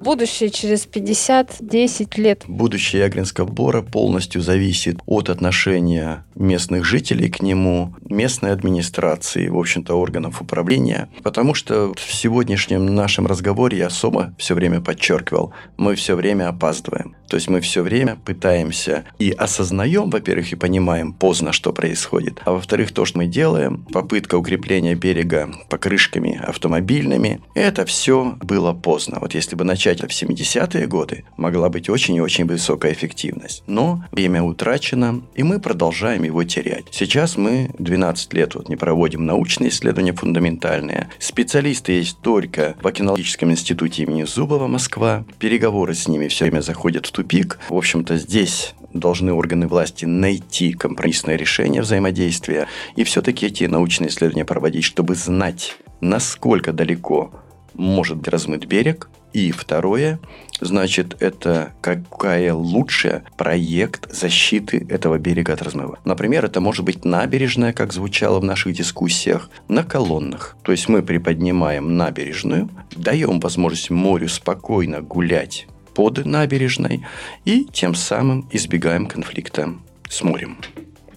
Будущее 0.00 0.50
через 0.50 0.86
50-10 0.86 2.20
лет. 2.20 2.44
Будущее 2.46 3.02
Ягринского 3.02 3.46
бора 3.46 3.82
полностью 3.82 4.40
зависит 4.40 4.98
от 5.06 5.28
отношения 5.28 6.24
местных 6.34 6.84
жителей 6.84 7.28
к 7.28 7.42
нему, 7.42 7.94
местной 8.08 8.52
администрации, 8.52 9.48
в 9.48 9.58
общем-то, 9.58 9.94
органов 9.94 10.40
управления. 10.40 11.08
Потому 11.22 11.54
что 11.54 11.92
в 11.96 12.14
сегодняшнем 12.14 12.86
нашем 12.86 13.26
разговоре 13.26 13.78
я 13.78 13.86
особо 13.88 14.34
все 14.38 14.54
время 14.54 14.80
подчеркивал, 14.80 15.52
мы 15.76 15.96
все 15.96 16.14
время 16.14 16.48
опаздываем. 16.48 17.16
То 17.28 17.36
есть 17.36 17.48
мы 17.48 17.60
все 17.60 17.82
время 17.82 18.16
пытаемся 18.24 19.04
и 19.18 19.30
осознаем, 19.30 20.10
во-первых, 20.10 20.52
и 20.52 20.56
понимаем 20.56 21.12
поздно, 21.12 21.52
что 21.52 21.72
происходит. 21.72 22.40
А 22.44 22.52
во-вторых, 22.52 22.92
то, 22.92 23.04
что 23.04 23.18
мы 23.18 23.26
делаем, 23.26 23.84
попытка 23.92 24.36
укрепления 24.36 24.94
берега 24.94 25.50
покрышками 25.68 26.40
автомобильными, 26.42 27.40
это 27.54 27.84
все 27.84 28.36
было 28.40 28.72
поздно. 28.72 29.18
Вот 29.20 29.34
если 29.34 29.56
бы 29.56 29.64
начать 29.64 29.87
в 30.06 30.10
70-е 30.10 30.86
годы, 30.86 31.24
могла 31.36 31.68
быть 31.68 31.88
очень 31.88 32.16
и 32.16 32.20
очень 32.20 32.46
высокая 32.46 32.92
эффективность. 32.92 33.62
Но 33.66 34.04
время 34.12 34.42
утрачено, 34.42 35.22
и 35.34 35.42
мы 35.42 35.60
продолжаем 35.60 36.22
его 36.22 36.44
терять. 36.44 36.86
Сейчас 36.90 37.36
мы 37.36 37.70
12 37.78 38.32
лет 38.34 38.54
вот 38.54 38.68
не 38.68 38.76
проводим 38.76 39.26
научные 39.26 39.70
исследования 39.70 40.12
фундаментальные. 40.12 41.08
Специалисты 41.18 41.92
есть 41.92 42.18
только 42.20 42.76
в 42.80 42.86
Океанологическом 42.86 43.50
институте 43.50 44.02
имени 44.02 44.24
Зубова 44.24 44.66
Москва. 44.66 45.24
Переговоры 45.38 45.94
с 45.94 46.08
ними 46.08 46.28
все 46.28 46.44
время 46.44 46.60
заходят 46.60 47.06
в 47.06 47.12
тупик. 47.12 47.58
В 47.68 47.76
общем-то, 47.76 48.16
здесь 48.16 48.74
должны 48.92 49.32
органы 49.32 49.66
власти 49.66 50.04
найти 50.04 50.72
компромиссное 50.72 51.36
решение 51.36 51.82
взаимодействия 51.82 52.68
и 52.96 53.04
все-таки 53.04 53.46
эти 53.46 53.64
научные 53.64 54.08
исследования 54.08 54.44
проводить, 54.44 54.84
чтобы 54.84 55.14
знать, 55.14 55.76
насколько 56.00 56.72
далеко 56.72 57.30
может 57.74 58.26
размыт 58.28 58.66
берег. 58.66 59.08
И 59.32 59.52
второе, 59.52 60.18
значит, 60.60 61.16
это 61.20 61.72
какая 61.80 62.54
лучшая 62.54 63.24
проект 63.36 64.12
защиты 64.12 64.86
этого 64.88 65.18
берега 65.18 65.52
от 65.52 65.62
размыва. 65.62 65.98
Например, 66.04 66.44
это 66.44 66.60
может 66.60 66.84
быть 66.84 67.04
набережная, 67.04 67.72
как 67.72 67.92
звучало 67.92 68.40
в 68.40 68.44
наших 68.44 68.74
дискуссиях, 68.74 69.50
на 69.68 69.84
колоннах. 69.84 70.56
То 70.62 70.72
есть 70.72 70.88
мы 70.88 71.02
приподнимаем 71.02 71.96
набережную, 71.96 72.68
даем 72.96 73.40
возможность 73.40 73.90
морю 73.90 74.28
спокойно 74.28 75.00
гулять 75.02 75.66
под 75.94 76.24
набережной 76.24 77.04
и 77.44 77.64
тем 77.64 77.94
самым 77.94 78.48
избегаем 78.52 79.06
конфликта 79.06 79.74
с 80.08 80.22
морем. 80.22 80.58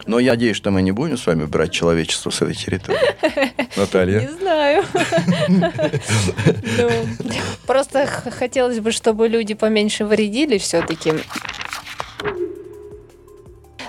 Но 0.06 0.18
я 0.18 0.32
надеюсь, 0.32 0.56
что 0.56 0.70
мы 0.70 0.82
не 0.82 0.92
будем 0.92 1.16
с 1.16 1.26
вами 1.26 1.44
брать 1.44 1.72
человечество 1.72 2.30
с 2.30 2.42
этой 2.42 2.54
территории. 2.54 2.98
Наталья? 3.76 4.20
Не 4.20 4.28
знаю. 4.28 4.84
Ну, 6.78 6.90
просто 7.66 8.06
хотелось 8.06 8.80
бы, 8.80 8.92
чтобы 8.92 9.28
люди 9.28 9.54
поменьше 9.54 10.04
вредили 10.04 10.58
все-таки. 10.58 11.12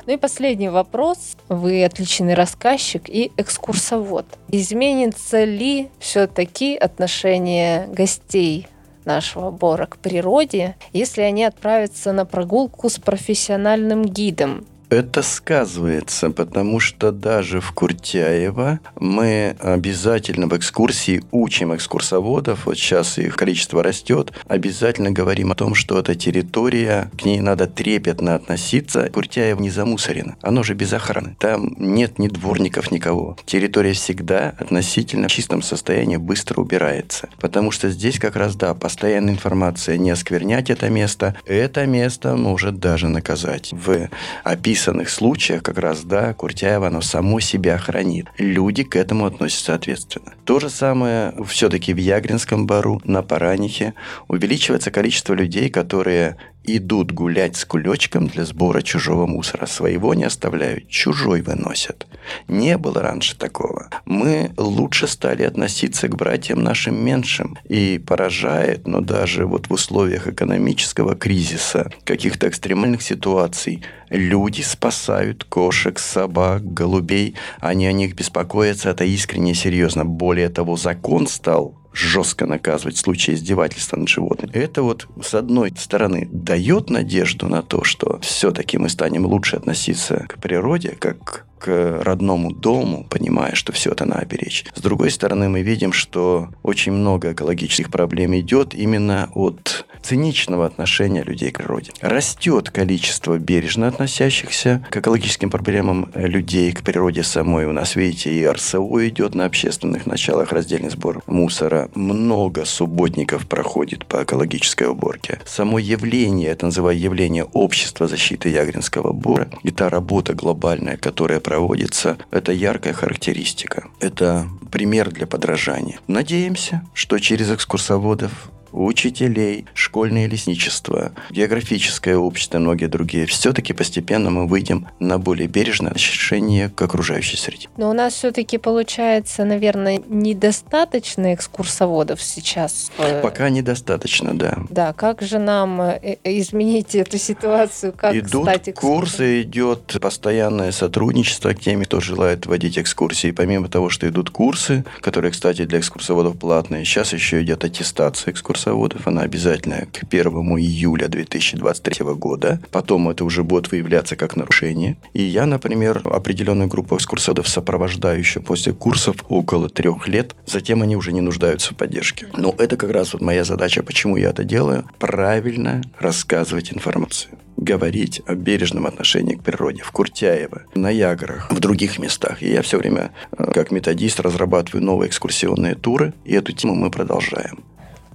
Ну 0.06 0.14
и 0.14 0.18
последний 0.18 0.70
вопрос. 0.70 1.38
Вы 1.48 1.86
отличный 1.86 2.34
рассказчик 2.34 3.08
и 3.08 3.32
экскурсовод. 3.38 4.26
Изменится 4.50 5.44
ли 5.44 5.89
все-таки 6.00 6.76
отношение 6.76 7.88
гостей 7.88 8.68
нашего 9.06 9.52
бора 9.52 9.86
к 9.86 9.98
природе, 9.98 10.76
если 10.94 11.22
они 11.22 11.44
отправятся 11.44 12.14
на 12.14 12.26
прогулку 12.26 12.89
с 12.89 13.00
профессиональным 13.00 14.04
гидом? 14.04 14.66
Это 14.92 15.22
сказывается, 15.22 16.32
потому 16.32 16.82
что 16.82 17.14
даже 17.14 17.62
в 17.62 17.72
Куртяево 17.72 18.82
мы 19.00 19.56
обязательно 19.62 20.48
в 20.48 20.58
экскурсии 20.58 21.24
учим 21.32 21.74
экскурсоводов, 21.74 22.66
вот 22.66 22.78
сейчас 22.78 23.18
их 23.18 23.38
количество 23.38 23.82
растет, 23.82 24.34
обязательно 24.50 25.12
говорим 25.12 25.54
о 25.54 25.56
том, 25.56 25.76
что 25.76 25.98
эта 25.98 26.14
территория, 26.14 27.10
к 27.18 27.24
ней 27.24 27.39
надо 27.39 27.68
трепетно 27.68 28.36
относиться. 28.36 29.10
Куртяево 29.14 29.62
не 29.62 29.70
замусорено, 29.70 30.36
оно 30.42 30.62
же 30.62 30.74
без 30.74 30.92
охраны. 30.92 31.38
Там 31.39 31.74
нет 31.78 32.20
ни 32.20 32.28
дворников, 32.28 32.92
никого. 32.92 33.38
Территория 33.46 33.94
всегда 33.94 34.56
относительно 34.60 35.30
в 35.30 35.32
чистом 35.32 35.62
состоянии 35.62 36.18
быстро 36.18 36.60
убирается. 36.60 37.30
Потому 37.39 37.72
что 37.72 37.89
здесь 37.89 38.20
как 38.20 38.36
раз, 38.36 38.58
да, 38.58 38.74
постоянная 38.74 39.36
информация 39.36 39.96
не 39.98 40.12
осквернять 40.12 40.70
это 40.70 40.89
место. 40.89 41.38
Это 41.46 41.86
место 41.86 42.36
может 42.36 42.80
даже 42.80 43.08
наказать. 43.08 43.70
В 43.72 44.10
описанном 44.44 44.81
описанных 44.82 45.10
случаях 45.10 45.62
как 45.62 45.78
раз, 45.78 46.04
да, 46.04 46.34
Куртяева, 46.34 46.88
оно 46.88 47.02
само 47.02 47.40
себя 47.40 47.78
хранит. 47.78 48.28
Люди 48.40 48.84
к 48.84 48.96
этому 48.96 49.26
относятся 49.26 49.76
ответственно. 49.76 50.34
То 50.44 50.60
же 50.60 50.70
самое 50.70 51.34
все-таки 51.46 51.94
в 51.94 51.98
Ягринском 51.98 52.66
бару, 52.66 53.00
на 53.06 53.22
Паранихе 53.22 53.94
увеличивается 54.28 54.90
количество 54.90 55.36
людей, 55.36 55.70
которые 55.70 56.38
идут 56.64 57.12
гулять 57.12 57.55
с 57.55 57.66
кулечком 57.66 58.28
для 58.28 58.45
сбора 58.45 58.82
чужого 58.82 59.26
мусора. 59.26 59.66
Своего 59.66 60.14
не 60.14 60.24
оставляют, 60.24 60.88
чужой 60.88 61.41
выносят. 61.41 62.07
Не 62.47 62.78
было 62.78 63.01
раньше 63.01 63.38
такого. 63.38 63.89
Мы 64.05 64.51
лучше 64.57 65.07
стали 65.07 65.43
относиться 65.43 66.07
к 66.07 66.16
братьям 66.16 66.62
нашим 66.62 67.03
меньшим. 67.03 67.57
И 67.68 68.01
поражает, 68.05 68.88
но 68.88 69.01
даже 69.01 69.45
вот 69.45 69.68
в 69.68 69.74
условиях 69.74 70.28
экономического 70.28 71.16
кризиса, 71.16 71.91
каких-то 72.03 72.47
экстремальных 72.47 73.01
ситуаций, 73.01 73.84
люди 74.09 74.62
спасают 74.62 75.43
кошек, 75.45 75.97
собак, 75.99 76.64
голубей. 76.74 77.36
Они 77.59 77.88
о 77.88 77.91
них 77.91 78.16
беспокоятся, 78.16 78.89
это 78.89 79.03
искренне 79.03 79.53
серьезно. 79.53 80.05
Более 80.05 80.49
того, 80.49 80.78
закон 80.78 81.28
стал 81.28 81.81
жестко 81.94 82.46
наказывать 82.46 82.96
в 82.96 83.00
случае 83.00 83.36
издевательства 83.36 83.98
над 83.98 84.10
животным. 84.10 84.52
Это 84.54 84.84
вот, 84.84 85.08
с 85.22 85.34
одной 85.34 85.74
стороны, 85.78 86.28
дает 86.32 86.89
надежду 86.89 87.48
на 87.48 87.62
то, 87.62 87.84
что 87.84 88.20
все-таки 88.22 88.78
мы 88.78 88.89
станем 88.89 89.26
лучше 89.26 89.58
относиться 89.58 90.26
к 90.28 90.39
природе, 90.39 90.96
как 91.00 91.46
к 91.62 92.01
родному 92.03 92.51
дому, 92.51 93.05
понимая, 93.09 93.53
что 93.53 93.72
все 93.72 93.91
это 93.91 94.05
надо 94.05 94.26
беречь. 94.26 94.66
С 94.74 94.82
другой 94.82 95.12
стороны, 95.12 95.47
мы 95.47 95.62
видим, 95.62 95.93
что 95.93 96.49
очень 96.64 96.91
много 96.91 97.34
экологических 97.34 97.89
проблем 97.91 98.38
идет 98.38 98.74
именно 98.74 99.30
от 99.36 99.86
циничного 100.01 100.66
отношения 100.66 101.24
людей 101.24 101.51
к 101.51 101.59
природе. 101.59 101.91
Растет 102.01 102.72
количество 102.72 103.38
бережно 103.38 103.88
относящихся 103.88 104.84
к 104.89 104.97
экологическим 104.97 105.51
проблемам 105.51 106.09
людей, 106.16 106.72
к 106.72 106.82
природе 106.82 107.24
самой. 107.24 107.66
У 107.66 107.72
нас, 107.72 107.95
видите, 107.95 108.34
и 108.34 108.47
РСО 108.47 109.07
идет 109.07 109.36
на 109.36 109.45
общественных 109.45 110.07
началах 110.07 110.51
раздельный 110.51 110.89
сбор 110.89 111.22
мусора. 111.28 111.89
Много 111.93 112.66
субботников 112.66 113.47
проходит 113.47 114.05
по 114.07 114.24
экологической 114.24 114.88
уборке. 114.88 115.39
Само 115.45 115.78
явление, 115.78 116.49
это 116.49 116.66
называю 116.66 116.99
явление 116.99 117.43
общества 117.53 118.07
защиты 118.07 118.49
Ягринского 118.49 119.14
бора, 119.14 119.49
и 119.62 119.70
та 119.70 119.89
работа 119.89 120.34
глобальная, 120.34 120.97
которая 120.97 121.39
проводится, 121.52 122.18
это 122.32 122.54
яркая 122.54 122.93
характеристика. 122.93 123.89
Это 123.99 124.47
пример 124.72 125.12
для 125.12 125.28
подражания. 125.28 125.99
Надеемся, 126.08 126.82
что 126.93 127.20
через 127.20 127.52
экскурсоводов 127.52 128.32
учителей, 128.72 129.65
школьное 129.74 130.28
лесничество, 130.28 131.11
географическое 131.30 132.17
общество 132.17 132.57
и 132.57 132.61
многие 132.61 132.88
другие, 132.88 133.26
все-таки 133.26 133.74
постепенно 133.74 134.30
мы 134.30 134.47
выйдем 134.47 134.88
на 134.99 135.17
более 135.17 135.47
бережное 135.47 135.91
отношение 135.91 136.69
к 136.69 136.82
окружающей 136.82 137.38
среде. 137.38 137.67
Но 137.78 137.89
у 137.89 137.93
нас 137.93 138.13
все-таки 138.13 138.57
получается, 138.57 139.45
наверное, 139.45 140.01
недостаточно 140.07 141.34
экскурсоводов 141.34 142.22
сейчас. 142.22 142.91
Пока 143.22 143.49
недостаточно, 143.49 144.38
да. 144.38 144.57
Да, 144.69 144.93
как 144.93 145.22
же 145.22 145.39
нам 145.39 145.82
э, 145.82 146.17
э, 146.24 146.39
изменить 146.39 146.95
эту 146.95 147.17
ситуацию? 147.17 147.93
Как 147.93 148.15
Идут 148.15 148.43
стать 148.43 148.74
курсы, 148.76 149.41
идет 149.41 149.97
постоянное 150.01 150.72
сотрудничество 150.72 151.53
к 151.53 151.59
теми, 151.59 151.84
кто 151.84 151.99
желает 151.99 152.45
водить 152.45 152.78
экскурсии. 152.78 153.32
Помимо 153.32 153.67
того, 153.67 153.89
что 153.89 154.07
идут 154.07 154.30
курсы, 154.30 154.84
которые, 155.01 155.32
кстати, 155.32 155.65
для 155.65 155.80
экскурсоводов 155.80 156.38
платные, 156.38 156.86
сейчас 156.86 157.13
еще 157.13 157.41
идет 157.41 157.63
аттестация 157.63 158.32
экскурсоводов 158.32 158.61
экскурсоводов, 158.62 159.07
она 159.07 159.22
обязательная 159.22 159.88
к 159.91 160.03
1 160.03 160.28
июля 160.57 161.07
2023 161.07 162.05
года. 162.14 162.59
Потом 162.72 163.09
это 163.09 163.26
уже 163.26 163.43
будет 163.43 163.72
выявляться 163.72 164.16
как 164.16 164.36
нарушение. 164.36 164.97
И 165.14 165.24
я, 165.24 165.45
например, 165.45 166.01
определенную 166.05 166.68
группу 166.70 166.95
экскурсоводов 166.95 167.47
сопровождаю 167.47 168.20
еще 168.20 168.39
после 168.39 168.74
курсов 168.74 169.16
около 169.30 169.70
трех 169.70 170.07
лет. 170.07 170.36
Затем 170.45 170.82
они 170.82 170.95
уже 170.95 171.12
не 171.12 171.22
нуждаются 171.22 171.74
в 171.74 171.78
поддержке. 171.78 172.28
Но 172.38 172.53
это 172.57 172.78
как 172.78 172.91
раз 172.91 173.14
вот 173.14 173.22
моя 173.22 173.43
задача, 173.43 173.84
почему 173.84 174.18
я 174.18 174.30
это 174.30 174.43
делаю. 174.43 174.86
Правильно 174.99 175.82
рассказывать 175.99 176.72
информацию 176.72 177.38
говорить 177.62 178.22
о 178.26 178.34
бережном 178.34 178.88
отношении 178.88 179.36
к 179.36 179.43
природе 179.43 179.84
в 179.84 179.91
Куртяево, 179.91 180.64
на 180.74 180.89
Яграх, 180.89 181.51
в 181.51 181.59
других 181.59 181.99
местах. 181.99 182.41
И 182.41 182.49
я 182.49 182.64
все 182.64 182.78
время, 182.80 183.12
э, 183.38 183.51
как 183.53 183.70
методист, 183.72 184.20
разрабатываю 184.20 184.84
новые 184.84 185.09
экскурсионные 185.09 185.76
туры, 185.76 186.14
и 186.26 186.34
эту 186.34 186.53
тему 186.53 186.74
мы 186.74 186.89
продолжаем. 186.89 187.64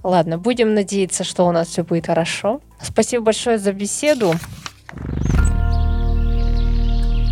Ладно, 0.07 0.37
будем 0.37 0.73
надеяться, 0.73 1.25
что 1.25 1.45
у 1.45 1.51
нас 1.51 1.67
все 1.67 1.83
будет 1.83 2.07
хорошо. 2.07 2.61
Спасибо 2.81 3.25
большое 3.25 3.57
за 3.57 3.73
беседу. 3.73 4.35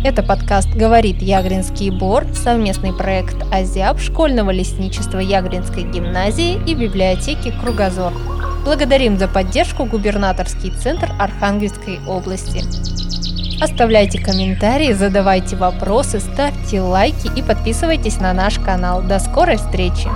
Это 0.04 0.22
подкаст 0.22 0.68
«Говорит 0.74 1.22
Ягринский 1.22 1.88
бор», 1.88 2.26
совместный 2.34 2.92
проект 2.92 3.36
«Азиаб» 3.50 3.98
школьного 3.98 4.50
лесничества 4.50 5.20
Ягринской 5.20 5.84
гимназии 5.84 6.60
и 6.70 6.74
библиотеки 6.74 7.50
«Кругозор». 7.62 8.12
Благодарим 8.66 9.16
за 9.16 9.26
поддержку 9.26 9.86
губернаторский 9.86 10.70
центр 10.70 11.10
Архангельской 11.18 12.00
области. 12.06 12.62
Оставляйте 13.64 14.22
комментарии, 14.22 14.92
задавайте 14.92 15.56
вопросы, 15.56 16.20
ставьте 16.20 16.82
лайки 16.82 17.30
и 17.38 17.42
подписывайтесь 17.42 18.20
на 18.20 18.34
наш 18.34 18.58
канал. 18.58 19.00
До 19.00 19.18
скорой 19.18 19.56
встречи! 19.56 20.10